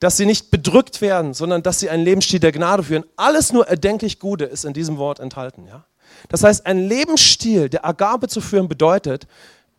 dass 0.00 0.16
sie 0.16 0.26
nicht 0.26 0.50
bedrückt 0.50 1.00
werden, 1.00 1.34
sondern 1.34 1.62
dass 1.62 1.80
sie 1.80 1.88
einen 1.88 2.04
Lebensstil 2.04 2.40
der 2.40 2.52
Gnade 2.52 2.82
führen. 2.82 3.04
Alles 3.16 3.52
nur 3.52 3.66
erdenklich 3.66 4.18
Gute 4.18 4.44
ist 4.44 4.64
in 4.64 4.72
diesem 4.72 4.98
Wort 4.98 5.20
enthalten. 5.20 5.66
Ja? 5.66 5.84
Das 6.28 6.42
heißt, 6.42 6.66
ein 6.66 6.88
Lebensstil 6.88 7.68
der 7.68 7.84
Agape 7.84 8.28
zu 8.28 8.40
führen 8.40 8.68
bedeutet, 8.68 9.26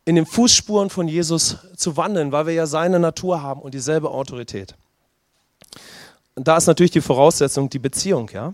in 0.05 0.15
den 0.15 0.25
Fußspuren 0.25 0.89
von 0.89 1.07
Jesus 1.07 1.57
zu 1.75 1.97
wandeln, 1.97 2.31
weil 2.31 2.45
wir 2.45 2.53
ja 2.53 2.67
seine 2.67 2.99
Natur 2.99 3.41
haben 3.41 3.61
und 3.61 3.73
dieselbe 3.73 4.11
Autorität. 4.11 4.75
Und 6.35 6.47
da 6.47 6.57
ist 6.57 6.67
natürlich 6.67 6.91
die 6.91 7.01
Voraussetzung 7.01 7.69
die 7.69 7.79
Beziehung, 7.79 8.29
ja. 8.33 8.53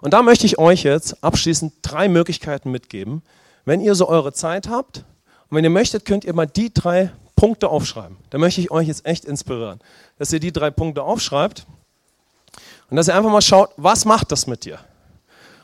Und 0.00 0.14
da 0.14 0.22
möchte 0.22 0.46
ich 0.46 0.58
euch 0.58 0.84
jetzt 0.84 1.22
abschließend 1.22 1.74
drei 1.82 2.08
Möglichkeiten 2.08 2.70
mitgeben. 2.70 3.22
Wenn 3.64 3.80
ihr 3.80 3.94
so 3.94 4.08
eure 4.08 4.32
Zeit 4.32 4.68
habt 4.68 5.04
und 5.48 5.56
wenn 5.56 5.64
ihr 5.64 5.70
möchtet, 5.70 6.04
könnt 6.04 6.24
ihr 6.24 6.34
mal 6.34 6.46
die 6.46 6.72
drei 6.72 7.12
Punkte 7.40 7.70
aufschreiben. 7.70 8.18
Da 8.28 8.36
möchte 8.36 8.60
ich 8.60 8.70
euch 8.70 8.86
jetzt 8.86 9.06
echt 9.06 9.24
inspirieren, 9.24 9.80
dass 10.18 10.30
ihr 10.30 10.40
die 10.40 10.52
drei 10.52 10.70
Punkte 10.70 11.04
aufschreibt 11.04 11.66
und 12.90 12.98
dass 12.98 13.08
ihr 13.08 13.16
einfach 13.16 13.30
mal 13.30 13.40
schaut, 13.40 13.70
was 13.78 14.04
macht 14.04 14.30
das 14.30 14.46
mit 14.46 14.66
dir? 14.66 14.78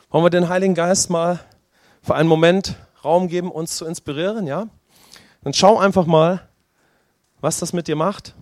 Wollen 0.09 0.25
wir 0.25 0.31
den 0.31 0.49
Heiligen 0.49 0.73
Geist 0.73 1.11
mal 1.11 1.39
für 2.01 2.15
einen 2.15 2.27
Moment 2.27 2.73
Raum 3.05 3.27
geben, 3.27 3.51
uns 3.51 3.75
zu 3.75 3.85
inspirieren, 3.85 4.47
ja? 4.47 4.69
Dann 5.43 5.53
schau 5.53 5.77
einfach 5.77 6.07
mal, 6.07 6.41
was 7.41 7.59
das 7.59 7.73
mit 7.73 7.87
dir 7.87 7.95
macht. 7.95 8.33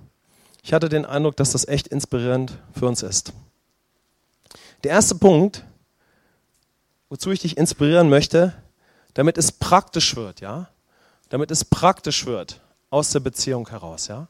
Ich 0.63 0.71
hatte 0.71 0.87
den 0.87 1.05
Eindruck, 1.05 1.35
dass 1.35 1.51
das 1.51 1.67
echt 1.67 1.89
inspirierend 1.89 2.57
für 2.71 2.87
uns 2.87 3.03
ist. 3.03 3.33
Der 4.85 4.91
erste 4.91 5.15
Punkt, 5.15 5.65
wozu 7.09 7.31
ich 7.31 7.41
dich 7.41 7.57
inspirieren 7.57 8.07
möchte, 8.07 8.53
damit 9.13 9.37
es 9.37 9.51
praktisch 9.51 10.15
wird, 10.15 10.39
ja? 10.39 10.69
Damit 11.27 11.51
es 11.51 11.65
praktisch 11.65 12.25
wird 12.25 12.61
aus 12.95 13.09
der 13.09 13.19
Beziehung 13.19 13.67
heraus, 13.67 14.07
ja? 14.07 14.29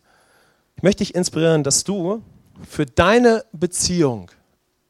Ich 0.76 0.82
möchte 0.82 1.04
dich 1.04 1.14
inspirieren, 1.14 1.64
dass 1.64 1.84
du 1.84 2.24
für 2.68 2.88
deine 2.88 3.46
Beziehung 3.52 4.32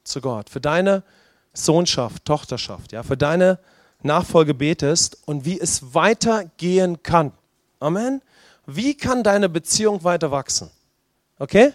zu 0.05 0.21
Gott, 0.21 0.49
für 0.49 0.61
deine 0.61 1.03
Sohnschaft, 1.53 2.23
Tochterschaft, 2.23 2.93
ja, 2.93 3.03
für 3.03 3.17
deine 3.17 3.59
Nachfolge 4.01 4.53
betest 4.53 5.17
und 5.25 5.43
wie 5.43 5.59
es 5.59 5.93
weitergehen 5.93 7.03
kann. 7.03 7.33
Amen. 7.81 8.21
Wie 8.65 8.95
kann 8.95 9.23
deine 9.23 9.49
Beziehung 9.49 10.05
weiter 10.05 10.31
wachsen? 10.31 10.71
Okay? 11.37 11.73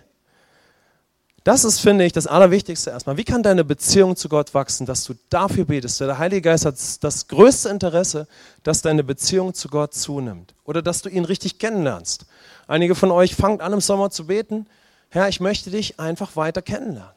Das 1.43 1.65
ist, 1.65 1.81
finde 1.81 2.05
ich, 2.05 2.13
das 2.13 2.27
Allerwichtigste 2.27 2.91
erstmal. 2.91 3.17
Wie 3.17 3.25
kann 3.25 3.43
deine 3.43 3.65
Beziehung 3.65 4.15
zu 4.15 4.29
Gott 4.29 4.53
wachsen, 4.53 4.85
dass 4.85 5.05
du 5.05 5.15
dafür 5.31 5.65
betest? 5.65 5.99
Der 6.01 6.19
Heilige 6.19 6.43
Geist 6.43 6.67
hat 6.67 6.75
das 7.01 7.29
größte 7.29 7.71
Interesse, 7.71 8.29
dass 8.63 8.83
deine 8.83 9.03
Beziehung 9.03 9.55
zu 9.55 9.69
Gott 9.69 9.95
zunimmt 9.95 10.55
oder 10.65 10.83
dass 10.83 11.01
du 11.01 11.09
ihn 11.09 11.25
richtig 11.25 11.59
kennenlernst. 11.59 12.27
Einige 12.67 12.95
von 12.95 13.11
euch 13.11 13.35
fangt 13.35 13.63
an 13.63 13.73
im 13.73 13.81
Sommer 13.81 14.11
zu 14.11 14.27
beten. 14.27 14.67
Herr, 15.09 15.29
ich 15.29 15.41
möchte 15.41 15.71
dich 15.71 15.99
einfach 15.99 16.37
weiter 16.37 16.61
kennenlernen. 16.61 17.15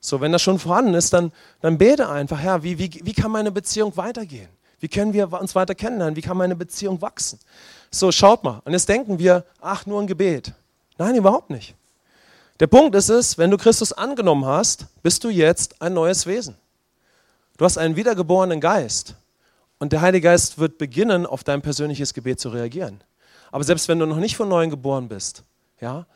So, 0.00 0.20
wenn 0.20 0.32
das 0.32 0.42
schon 0.42 0.58
vorhanden 0.58 0.94
ist, 0.94 1.12
dann, 1.12 1.32
dann 1.60 1.78
bete 1.78 2.08
einfach, 2.08 2.40
Herr, 2.40 2.64
wie, 2.64 2.78
wie, 2.78 3.00
wie 3.04 3.12
kann 3.12 3.30
meine 3.30 3.52
Beziehung 3.52 3.96
weitergehen? 3.96 4.48
Wie 4.80 4.88
können 4.88 5.12
wir 5.12 5.32
uns 5.32 5.54
weiter 5.54 5.74
kennenlernen? 5.74 6.16
Wie 6.16 6.20
kann 6.20 6.36
meine 6.36 6.56
Beziehung 6.56 7.00
wachsen? 7.00 7.38
So, 7.90 8.12
schaut 8.12 8.44
mal. 8.44 8.60
Und 8.64 8.72
jetzt 8.72 8.88
denken 8.88 9.18
wir, 9.18 9.44
ach, 9.60 9.86
nur 9.86 10.00
ein 10.00 10.06
Gebet. 10.06 10.52
Nein, 10.98 11.14
überhaupt 11.14 11.50
nicht. 11.50 11.74
Der 12.58 12.66
Punkt 12.66 12.94
ist 12.94 13.10
es, 13.10 13.36
wenn 13.36 13.50
du 13.50 13.58
Christus 13.58 13.92
angenommen 13.92 14.46
hast, 14.46 14.86
bist 15.02 15.22
du 15.24 15.28
jetzt 15.28 15.82
ein 15.82 15.92
neues 15.92 16.26
Wesen. 16.26 16.56
Du 17.58 17.64
hast 17.64 17.76
einen 17.76 17.96
wiedergeborenen 17.96 18.60
Geist. 18.60 19.14
Und 19.78 19.92
der 19.92 20.00
Heilige 20.00 20.24
Geist 20.24 20.58
wird 20.58 20.78
beginnen, 20.78 21.26
auf 21.26 21.44
dein 21.44 21.60
persönliches 21.60 22.14
Gebet 22.14 22.40
zu 22.40 22.48
reagieren. 22.48 23.04
Aber 23.52 23.62
selbst 23.62 23.88
wenn 23.88 23.98
du 23.98 24.06
noch 24.06 24.16
nicht 24.16 24.36
von 24.36 24.48
neuem 24.48 24.70
geboren 24.70 25.08
bist, 25.08 25.42
ja, 25.80 26.06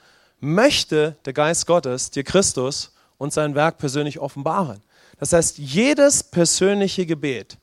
möchte 0.41 1.17
der 1.27 1.35
Geist 1.35 1.67
Gottes 1.67 2.11
dir 2.11 2.25
Christus 2.25 2.95
und 3.19 3.35
sein 3.35 3.55
Werk 3.55 3.77
persönlich 3.77 4.19
offenbaren. 4.19 4.81
Das 5.19 5.35
heißt, 5.35 5.59
jedes 5.59 6.23
persönliche 6.23 7.05
Gebet 7.05 7.59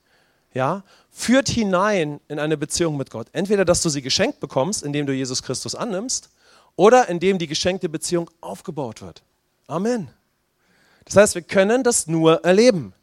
ja, 0.53 0.83
führt 1.09 1.49
hinein 1.49 2.19
in 2.27 2.37
eine 2.37 2.57
Beziehung 2.57 2.95
mit 2.95 3.09
Gott. 3.09 3.27
Entweder, 3.31 3.65
dass 3.65 3.81
du 3.81 3.89
sie 3.89 4.03
geschenkt 4.03 4.39
bekommst, 4.39 4.83
indem 4.83 5.07
du 5.07 5.13
Jesus 5.13 5.41
Christus 5.41 5.73
annimmst, 5.73 6.29
oder 6.77 7.09
indem 7.09 7.37
die 7.37 7.47
geschenkte 7.47 7.89
Beziehung 7.89 8.29
aufgebaut 8.39 9.01
wird. 9.01 9.23
Amen. 9.67 10.09
Das 11.03 11.17
heißt, 11.17 11.35
wir 11.35 11.41
können 11.41 11.83
das 11.83 12.07
nur 12.07 12.45
erleben. 12.45 12.93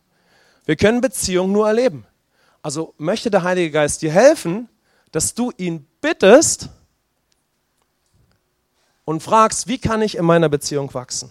Wir 0.65 0.77
können 0.77 1.03
Beziehung 1.03 1.53
nur 1.53 1.67
erleben. 1.67 2.07
Also 2.63 2.95
möchte 2.97 3.31
der 3.31 3.43
Heilige 3.43 3.71
Geist 3.71 4.01
dir 4.01 4.13
helfen, 4.13 4.71
dass 5.13 5.35
du 5.35 5.53
ihn 5.59 5.87
bittest 6.01 6.71
und 9.05 9.23
fragst, 9.23 9.69
wie 9.69 9.79
kann 9.79 10.01
ich 10.01 10.17
in 10.17 10.25
meiner 10.25 10.49
Beziehung 10.49 10.93
wachsen? 10.95 11.31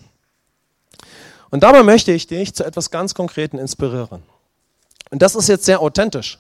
Und 1.50 1.64
dabei 1.64 1.82
möchte 1.82 2.12
ich 2.12 2.28
dich 2.28 2.54
zu 2.54 2.64
etwas 2.64 2.92
ganz 2.92 3.16
Konkreten 3.16 3.58
inspirieren. 3.58 4.22
Und 5.10 5.22
das 5.22 5.36
ist 5.36 5.48
jetzt 5.48 5.66
sehr 5.66 5.82
authentisch. 5.82 6.40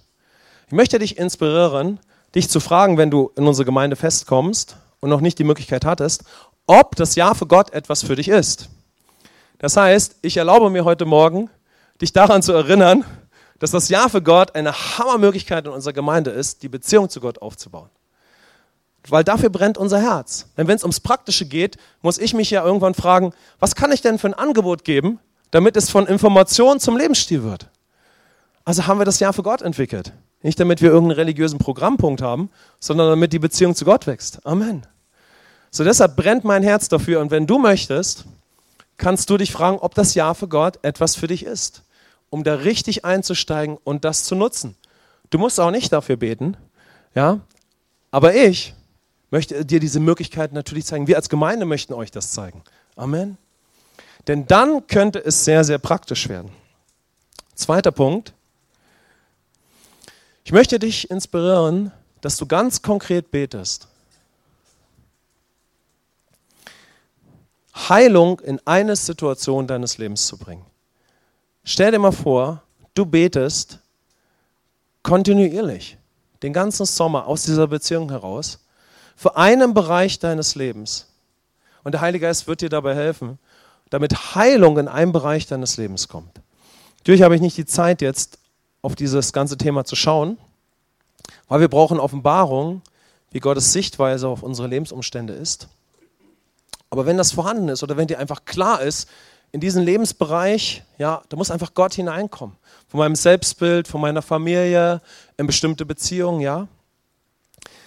Ich 0.67 0.73
möchte 0.73 0.99
dich 0.99 1.17
inspirieren, 1.17 1.99
dich 2.35 2.49
zu 2.49 2.59
fragen, 2.59 2.97
wenn 2.97 3.11
du 3.11 3.31
in 3.35 3.47
unsere 3.47 3.65
Gemeinde 3.65 3.95
festkommst 3.95 4.75
und 5.03 5.09
noch 5.09 5.21
nicht 5.21 5.37
die 5.37 5.43
Möglichkeit 5.43 5.83
hattest, 5.83 6.23
ob 6.65 6.95
das 6.95 7.15
Ja 7.15 7.33
für 7.33 7.45
Gott 7.45 7.73
etwas 7.73 8.03
für 8.03 8.15
dich 8.15 8.29
ist. 8.29 8.69
Das 9.59 9.75
heißt, 9.75 10.15
ich 10.21 10.37
erlaube 10.37 10.69
mir 10.69 10.85
heute 10.85 11.05
Morgen, 11.05 11.49
dich 12.01 12.13
daran 12.13 12.41
zu 12.41 12.53
erinnern, 12.53 13.03
dass 13.59 13.71
das 13.71 13.89
Ja 13.89 14.07
für 14.07 14.21
Gott 14.21 14.55
eine 14.55 14.71
Hammermöglichkeit 14.71 15.65
in 15.65 15.73
unserer 15.73 15.93
Gemeinde 15.93 16.31
ist, 16.31 16.63
die 16.63 16.69
Beziehung 16.69 17.09
zu 17.09 17.19
Gott 17.19 17.41
aufzubauen. 17.41 17.89
Weil 19.09 19.25
dafür 19.25 19.49
brennt 19.49 19.77
unser 19.77 19.99
Herz. 19.99 20.47
Denn 20.57 20.67
wenn 20.67 20.77
es 20.77 20.83
ums 20.83 21.01
Praktische 21.01 21.45
geht, 21.45 21.75
muss 22.01 22.17
ich 22.17 22.33
mich 22.33 22.49
ja 22.49 22.63
irgendwann 22.63 22.93
fragen, 22.93 23.33
was 23.59 23.75
kann 23.75 23.91
ich 23.91 24.01
denn 24.01 24.17
für 24.17 24.27
ein 24.27 24.33
Angebot 24.33 24.85
geben, 24.85 25.19
damit 25.51 25.75
es 25.75 25.89
von 25.89 26.07
Information 26.07 26.79
zum 26.79 26.95
Lebensstil 26.95 27.43
wird? 27.43 27.67
Also 28.63 28.87
haben 28.87 28.99
wir 28.99 29.05
das 29.05 29.19
Jahr 29.19 29.33
für 29.33 29.43
Gott 29.43 29.61
entwickelt. 29.61 30.13
Nicht 30.41 30.61
damit 30.61 30.81
wir 30.81 30.91
irgendeinen 30.91 31.19
religiösen 31.19 31.59
Programmpunkt 31.59 32.21
haben, 32.21 32.49
sondern 32.79 33.09
damit 33.09 33.33
die 33.33 33.39
Beziehung 33.39 33.75
zu 33.75 33.83
Gott 33.83 34.07
wächst. 34.07 34.45
Amen. 34.45 34.87
So 35.75 35.83
deshalb 35.83 36.15
brennt 36.15 36.43
mein 36.43 36.61
Herz 36.61 36.87
dafür. 36.87 37.19
Und 37.19 37.31
wenn 37.31 37.47
du 37.47 37.57
möchtest, 37.57 38.25
kannst 38.97 39.31
du 39.31 39.37
dich 39.37 39.51
fragen, 39.51 39.79
ob 39.79 39.95
das 39.95 40.13
Ja 40.13 40.35
für 40.35 40.47
Gott 40.47 40.77
etwas 40.83 41.15
für 41.15 41.25
dich 41.25 41.43
ist, 41.43 41.81
um 42.29 42.43
da 42.43 42.53
richtig 42.53 43.05
einzusteigen 43.05 43.79
und 43.83 44.05
das 44.05 44.23
zu 44.23 44.35
nutzen. 44.35 44.75
Du 45.31 45.39
musst 45.39 45.59
auch 45.59 45.71
nicht 45.71 45.91
dafür 45.91 46.15
beten, 46.15 46.55
ja, 47.15 47.39
aber 48.11 48.35
ich 48.35 48.75
möchte 49.31 49.65
dir 49.65 49.79
diese 49.79 49.99
Möglichkeit 49.99 50.53
natürlich 50.53 50.85
zeigen. 50.85 51.07
Wir 51.07 51.15
als 51.15 51.27
Gemeinde 51.27 51.65
möchten 51.65 51.93
euch 51.93 52.11
das 52.11 52.33
zeigen. 52.33 52.61
Amen. 52.95 53.39
Denn 54.27 54.45
dann 54.45 54.85
könnte 54.85 55.25
es 55.25 55.43
sehr, 55.43 55.63
sehr 55.63 55.79
praktisch 55.79 56.29
werden. 56.29 56.51
Zweiter 57.55 57.91
Punkt. 57.91 58.31
Ich 60.43 60.51
möchte 60.51 60.77
dich 60.77 61.09
inspirieren, 61.09 61.91
dass 62.21 62.37
du 62.37 62.45
ganz 62.45 62.83
konkret 62.83 63.31
betest. 63.31 63.87
Heilung 67.75 68.39
in 68.39 68.59
eine 68.65 68.95
Situation 68.95 69.67
deines 69.67 69.97
Lebens 69.97 70.27
zu 70.27 70.37
bringen. 70.37 70.65
Stell 71.63 71.91
dir 71.91 71.99
mal 71.99 72.11
vor, 72.11 72.61
du 72.93 73.05
betest 73.05 73.79
kontinuierlich 75.01 75.97
den 76.43 76.53
ganzen 76.53 76.85
Sommer 76.85 77.27
aus 77.27 77.43
dieser 77.43 77.67
Beziehung 77.67 78.09
heraus 78.09 78.59
für 79.15 79.37
einen 79.37 79.73
Bereich 79.73 80.19
deines 80.19 80.55
Lebens. 80.55 81.07
Und 81.83 81.93
der 81.93 82.01
Heilige 82.01 82.25
Geist 82.25 82.47
wird 82.47 82.61
dir 82.61 82.69
dabei 82.69 82.95
helfen, 82.95 83.39
damit 83.89 84.35
Heilung 84.35 84.77
in 84.77 84.87
einem 84.87 85.11
Bereich 85.11 85.47
deines 85.47 85.77
Lebens 85.77 86.07
kommt. 86.07 86.41
Natürlich 86.99 87.21
habe 87.21 87.35
ich 87.35 87.41
nicht 87.41 87.57
die 87.57 87.65
Zeit 87.65 88.01
jetzt 88.01 88.39
auf 88.81 88.95
dieses 88.95 89.33
ganze 89.33 89.57
Thema 89.57 89.85
zu 89.85 89.95
schauen, 89.95 90.37
weil 91.47 91.59
wir 91.59 91.67
brauchen 91.67 91.99
Offenbarung, 91.99 92.81
wie 93.31 93.39
Gottes 93.39 93.73
Sichtweise 93.73 94.27
auf 94.27 94.43
unsere 94.43 94.67
Lebensumstände 94.67 95.33
ist. 95.33 95.67
Aber 96.93 97.07
wenn 97.07 97.17
das 97.17 97.31
vorhanden 97.31 97.69
ist 97.69 97.81
oder 97.81 97.97
wenn 97.97 98.05
dir 98.05 98.19
einfach 98.19 98.45
klar 98.45 98.83
ist, 98.83 99.09
in 99.51 99.59
diesen 99.59 99.81
Lebensbereich, 99.81 100.83
ja, 100.99 101.23
da 101.27 101.35
muss 101.35 101.49
einfach 101.49 101.73
Gott 101.73 101.95
hineinkommen. 101.95 102.55
Von 102.87 102.99
meinem 102.99 103.15
Selbstbild, 103.15 103.87
von 103.87 103.99
meiner 103.99 104.21
Familie, 104.21 105.01
in 105.37 105.47
bestimmte 105.47 105.87
Beziehungen, 105.87 106.39
ja. 106.39 106.67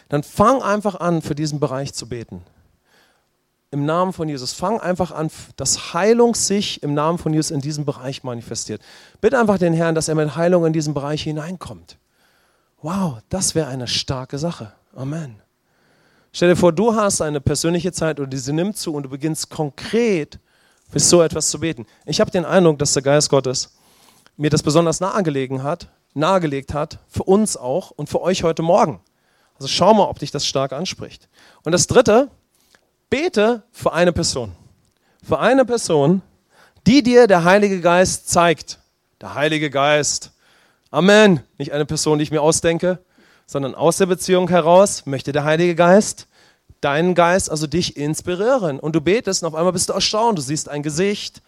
Dann 0.08 0.24
fang 0.24 0.60
einfach 0.60 0.96
an, 0.96 1.22
für 1.22 1.36
diesen 1.36 1.60
Bereich 1.60 1.94
zu 1.94 2.08
beten. 2.08 2.42
Im 3.70 3.86
Namen 3.86 4.12
von 4.12 4.28
Jesus. 4.28 4.52
Fang 4.52 4.80
einfach 4.80 5.12
an, 5.12 5.30
dass 5.54 5.94
Heilung 5.94 6.34
sich 6.34 6.82
im 6.82 6.92
Namen 6.92 7.18
von 7.18 7.32
Jesus 7.32 7.52
in 7.52 7.60
diesem 7.60 7.84
Bereich 7.84 8.24
manifestiert. 8.24 8.82
Bitte 9.20 9.38
einfach 9.38 9.58
den 9.58 9.72
Herrn, 9.72 9.94
dass 9.94 10.08
er 10.08 10.16
mit 10.16 10.34
Heilung 10.34 10.66
in 10.66 10.72
diesen 10.72 10.94
Bereich 10.94 11.22
hineinkommt. 11.22 11.96
Wow, 12.82 13.18
das 13.28 13.54
wäre 13.54 13.68
eine 13.68 13.86
starke 13.86 14.38
Sache. 14.38 14.72
Amen. 14.96 15.45
Stell 16.36 16.50
dir 16.50 16.56
vor, 16.56 16.70
du 16.70 16.94
hast 16.94 17.22
eine 17.22 17.40
persönliche 17.40 17.92
Zeit 17.92 18.20
oder 18.20 18.28
diese 18.28 18.52
nimmt 18.52 18.76
zu 18.76 18.92
und 18.92 19.04
du 19.04 19.08
beginnst 19.08 19.48
konkret 19.48 20.38
für 20.90 21.00
so 21.00 21.22
etwas 21.22 21.48
zu 21.48 21.60
beten. 21.60 21.86
Ich 22.04 22.20
habe 22.20 22.30
den 22.30 22.44
Eindruck, 22.44 22.78
dass 22.78 22.92
der 22.92 23.02
Geist 23.02 23.30
Gottes 23.30 23.74
mir 24.36 24.50
das 24.50 24.62
besonders 24.62 25.00
nahegelegen 25.00 25.62
hat, 25.62 25.88
nahegelegt 26.12 26.74
hat, 26.74 26.98
für 27.08 27.22
uns 27.22 27.56
auch 27.56 27.90
und 27.90 28.10
für 28.10 28.20
euch 28.20 28.42
heute 28.42 28.60
Morgen. 28.60 29.00
Also 29.54 29.66
schau 29.66 29.94
mal, 29.94 30.04
ob 30.04 30.18
dich 30.18 30.30
das 30.30 30.44
stark 30.44 30.74
anspricht. 30.74 31.26
Und 31.64 31.72
das 31.72 31.86
Dritte, 31.86 32.28
bete 33.08 33.62
für 33.72 33.94
eine 33.94 34.12
Person. 34.12 34.52
Für 35.22 35.38
eine 35.38 35.64
Person, 35.64 36.20
die 36.86 37.02
dir 37.02 37.28
der 37.28 37.44
Heilige 37.44 37.80
Geist 37.80 38.28
zeigt. 38.28 38.78
Der 39.22 39.32
Heilige 39.32 39.70
Geist. 39.70 40.32
Amen. 40.90 41.40
Nicht 41.56 41.72
eine 41.72 41.86
Person, 41.86 42.18
die 42.18 42.24
ich 42.24 42.30
mir 42.30 42.42
ausdenke, 42.42 42.98
sondern 43.46 43.74
aus 43.74 43.96
der 43.96 44.06
Beziehung 44.06 44.48
heraus 44.48 45.06
möchte 45.06 45.32
der 45.32 45.44
Heilige 45.44 45.74
Geist 45.74 46.26
deinen 46.80 47.14
Geist, 47.14 47.50
also 47.50 47.66
dich 47.66 47.96
inspirieren. 47.96 48.78
Und 48.78 48.94
du 48.94 49.00
betest 49.00 49.42
und 49.42 49.48
auf 49.48 49.54
einmal 49.54 49.72
bist 49.72 49.88
du 49.88 49.92
erstaunt. 49.92 50.38
Du 50.38 50.42
siehst 50.42 50.68
ein 50.68 50.82
Gesicht, 50.82 51.42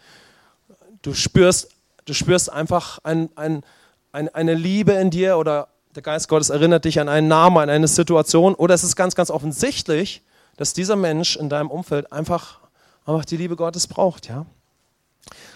du 1.01 1.13
spürst, 1.13 1.69
du 2.05 2.13
spürst 2.13 2.51
einfach 2.51 2.99
ein, 3.03 3.29
ein, 3.35 3.63
ein, 4.11 4.29
eine 4.29 4.53
Liebe 4.53 4.93
in 4.93 5.11
dir 5.11 5.37
oder 5.37 5.67
der 5.95 6.03
Geist 6.03 6.27
Gottes 6.27 6.49
erinnert 6.49 6.85
dich 6.85 6.99
an 6.99 7.09
einen 7.09 7.27
Namen, 7.27 7.57
an 7.57 7.69
eine 7.69 7.87
Situation. 7.87 8.55
Oder 8.55 8.73
es 8.75 8.83
ist 8.83 8.95
ganz, 8.95 9.15
ganz 9.15 9.29
offensichtlich, 9.29 10.21
dass 10.57 10.73
dieser 10.73 10.95
Mensch 10.95 11.35
in 11.35 11.49
deinem 11.49 11.71
Umfeld 11.71 12.11
einfach, 12.11 12.59
einfach 13.05 13.25
die 13.25 13.37
Liebe 13.37 13.55
Gottes 13.55 13.87
braucht. 13.87 14.27
Ja? 14.27 14.45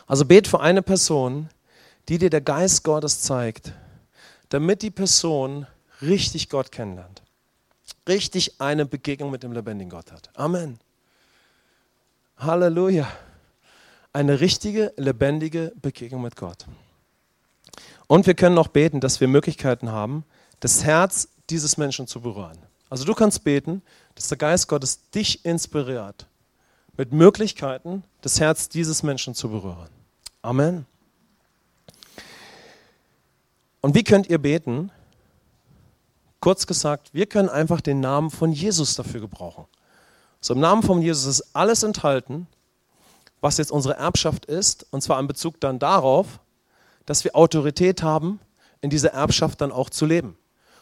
Also 0.08 0.26
bet 0.26 0.48
für 0.48 0.60
eine 0.60 0.82
Person, 0.82 1.50
die 2.10 2.18
dir 2.18 2.30
der 2.30 2.42
Geist 2.42 2.84
Gottes 2.84 3.22
zeigt, 3.22 3.74
damit 4.50 4.82
die 4.82 4.92
Person 4.92 5.68
richtig 6.04 6.50
Gott 6.50 6.72
kennenlernt. 6.72 7.22
Richtig 8.08 8.60
eine 8.60 8.86
Begegnung 8.86 9.32
mit 9.32 9.44
dem 9.44 9.54
lebendigen 9.54 9.90
Gott 9.90 10.12
hat. 10.12 10.30
Amen. 10.38 10.80
Halleluja. 12.38 13.08
Eine 14.12 14.40
richtige, 14.40 14.94
lebendige 14.98 15.74
Begegnung 15.82 16.22
mit 16.22 16.36
Gott. 16.36 16.66
Und 18.08 18.28
wir 18.28 18.36
können 18.36 18.58
auch 18.58 18.68
beten, 18.68 19.00
dass 19.00 19.22
wir 19.22 19.28
Möglichkeiten 19.28 19.92
haben, 19.92 20.24
das 20.60 20.84
Herz 20.84 21.30
dieses 21.50 21.78
Menschen 21.78 22.08
zu 22.08 22.22
berühren. 22.22 22.58
Also 22.90 23.06
du 23.06 23.14
kannst 23.16 23.44
beten, 23.44 23.82
dass 24.16 24.28
der 24.28 24.38
Geist 24.38 24.68
Gottes 24.68 25.10
dich 25.10 25.44
inspiriert, 25.46 26.28
mit 26.96 27.12
Möglichkeiten 27.12 28.04
das 28.22 28.40
Herz 28.40 28.70
dieses 28.70 29.02
Menschen 29.02 29.34
zu 29.34 29.50
berühren. 29.50 29.90
Amen. 30.44 30.86
Und 33.82 33.96
wie 33.96 34.04
könnt 34.04 34.28
ihr 34.28 34.38
beten? 34.38 34.92
Kurz 36.44 36.68
gesagt, 36.68 37.14
wir 37.14 37.26
können 37.26 37.48
einfach 37.48 37.80
den 37.80 38.02
Namen 38.02 38.30
von 38.30 38.52
Jesus 38.52 38.98
dafür 38.98 39.22
gebrauchen. 39.22 39.64
So 40.42 40.54
im 40.54 40.60
Namen 40.60 40.84
von 40.84 41.02
Jesus 41.02 41.26
ist 41.26 41.56
alles 41.56 41.84
enthalten, 41.84 42.48
was 43.40 43.60
jetzt 43.60 43.72
unsere 43.72 43.94
Erbschaft 43.96 44.46
ist, 44.46 44.86
und 44.92 45.02
zwar 45.02 45.22
in 45.22 45.28
Bezug 45.28 45.62
dann 45.62 45.80
darauf, 45.80 46.42
dass 47.06 47.24
wir 47.24 47.38
Autorität 47.38 48.04
haben, 48.04 48.42
in 48.82 48.90
dieser 48.90 49.14
Erbschaft 49.14 49.62
dann 49.62 49.72
auch 49.72 49.90
zu 49.90 50.06
leben. 50.06 50.38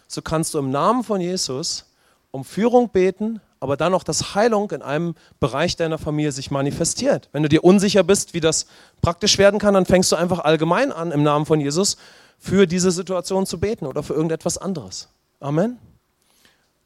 So 0.08 0.24
kannst 0.24 0.56
du 0.56 0.58
im 0.58 0.72
Namen 0.72 1.04
von 1.04 1.22
Jesus 1.22 1.86
um 2.32 2.44
Führung 2.44 2.90
beten, 2.90 3.40
aber 3.60 3.78
dann 3.78 3.94
auch, 3.94 4.04
dass 4.04 4.34
Heilung 4.34 4.72
in 4.72 4.82
einem 4.82 5.14
Bereich 5.40 5.76
deiner 5.76 6.00
Familie 6.00 6.32
sich 6.32 6.50
manifestiert. 6.50 7.30
Wenn 7.34 7.44
du 7.44 7.50
dir 7.50 7.64
unsicher 7.64 8.02
bist, 8.02 8.34
wie 8.34 8.40
das 8.40 8.66
praktisch 9.04 9.38
werden 9.38 9.60
kann, 9.60 9.76
dann 9.76 9.86
fängst 9.86 10.12
du 10.12 10.16
einfach 10.16 10.40
allgemein 10.40 10.92
an, 10.92 11.12
im 11.12 11.22
Namen 11.22 11.46
von 11.46 11.62
Jesus 11.62 11.98
für 12.40 12.66
diese 12.66 12.90
Situation 12.90 13.46
zu 13.46 13.60
beten 13.60 13.86
oder 13.86 14.02
für 14.02 14.16
irgendetwas 14.16 14.58
anderes. 14.58 15.08
Amen. 15.42 15.80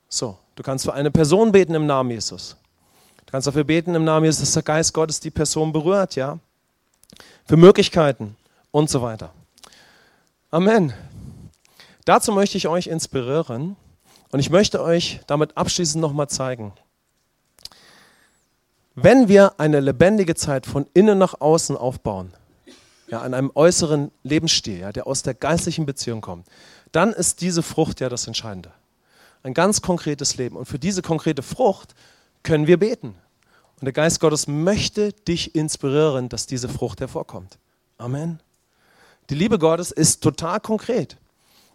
So, 0.08 0.38
du 0.56 0.64
kannst 0.64 0.86
für 0.86 0.94
eine 0.94 1.12
Person 1.12 1.52
beten 1.52 1.76
im 1.76 1.86
Namen 1.86 2.10
Jesus. 2.10 2.56
Du 3.18 3.32
kannst 3.32 3.48
dafür 3.48 3.66
beten 3.66 3.94
im 3.96 4.06
Namen 4.06 4.26
Jesus, 4.26 4.40
dass 4.40 4.54
der 4.54 4.64
Geist 4.64 4.94
Gottes 4.94 5.20
die 5.20 5.30
Person 5.30 5.74
berührt, 5.74 6.16
ja. 6.16 6.40
Für 7.46 7.58
Möglichkeiten 7.58 8.38
und 8.72 8.90
so 8.90 9.02
weiter. 9.02 9.32
Amen. 10.52 10.94
Dazu 12.06 12.32
möchte 12.32 12.58
ich 12.58 12.70
euch 12.70 12.88
inspirieren 12.88 13.76
und 14.32 14.40
ich 14.40 14.50
möchte 14.50 14.82
euch 14.82 15.20
damit 15.28 15.58
abschließend 15.58 16.02
nochmal 16.02 16.30
zeigen. 16.30 16.72
Wenn 18.96 19.28
wir 19.28 19.60
eine 19.60 19.82
lebendige 19.82 20.36
Zeit 20.36 20.66
von 20.66 20.88
innen 20.94 21.18
nach 21.18 21.42
außen 21.42 21.76
aufbauen, 21.76 22.32
ja, 23.08 23.22
an 23.22 23.34
einem 23.34 23.52
äußeren 23.54 24.12
Lebensstil, 24.24 24.80
ja, 24.80 24.94
der 24.94 25.08
aus 25.08 25.24
der 25.24 25.34
geistlichen 25.34 25.86
Beziehung 25.86 26.22
kommt, 26.22 26.48
dann 26.92 27.14
ist 27.14 27.42
diese 27.42 27.64
Frucht 27.64 28.00
ja 28.00 28.10
das 28.10 28.28
Entscheidende. 28.28 28.72
Ein 29.44 29.54
ganz 29.54 29.82
konkretes 29.82 30.38
Leben. 30.38 30.56
Und 30.56 30.66
für 30.66 30.80
diese 30.80 31.02
konkrete 31.02 31.44
Frucht 31.44 31.94
können 32.44 32.68
wir 32.68 32.78
beten. 32.78 33.16
Und 33.80 33.86
der 33.86 33.94
Geist 33.94 34.20
Gottes 34.20 34.48
möchte 34.48 35.12
dich 35.12 35.54
inspirieren, 35.56 36.30
dass 36.30 36.48
diese 36.48 36.70
Frucht 36.70 37.02
hervorkommt. 37.02 37.58
Amen. 37.98 38.40
Die 39.30 39.36
Liebe 39.36 39.60
Gottes 39.60 39.92
ist 39.92 40.24
total 40.24 40.60
konkret. 40.60 41.18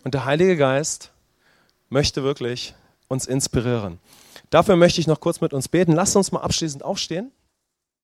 Und 0.04 0.14
der 0.14 0.24
Heilige 0.24 0.56
Geist 0.56 1.10
möchte 1.90 2.22
wirklich 2.22 2.74
uns 3.08 3.26
inspirieren. 3.26 3.98
Dafür 4.48 4.76
möchte 4.76 5.00
ich 5.00 5.06
noch 5.06 5.20
kurz 5.20 5.40
mit 5.40 5.52
uns 5.52 5.68
beten. 5.68 5.92
Lasst 5.92 6.16
uns 6.16 6.32
mal 6.32 6.40
abschließend 6.40 6.82
aufstehen. 6.82 7.30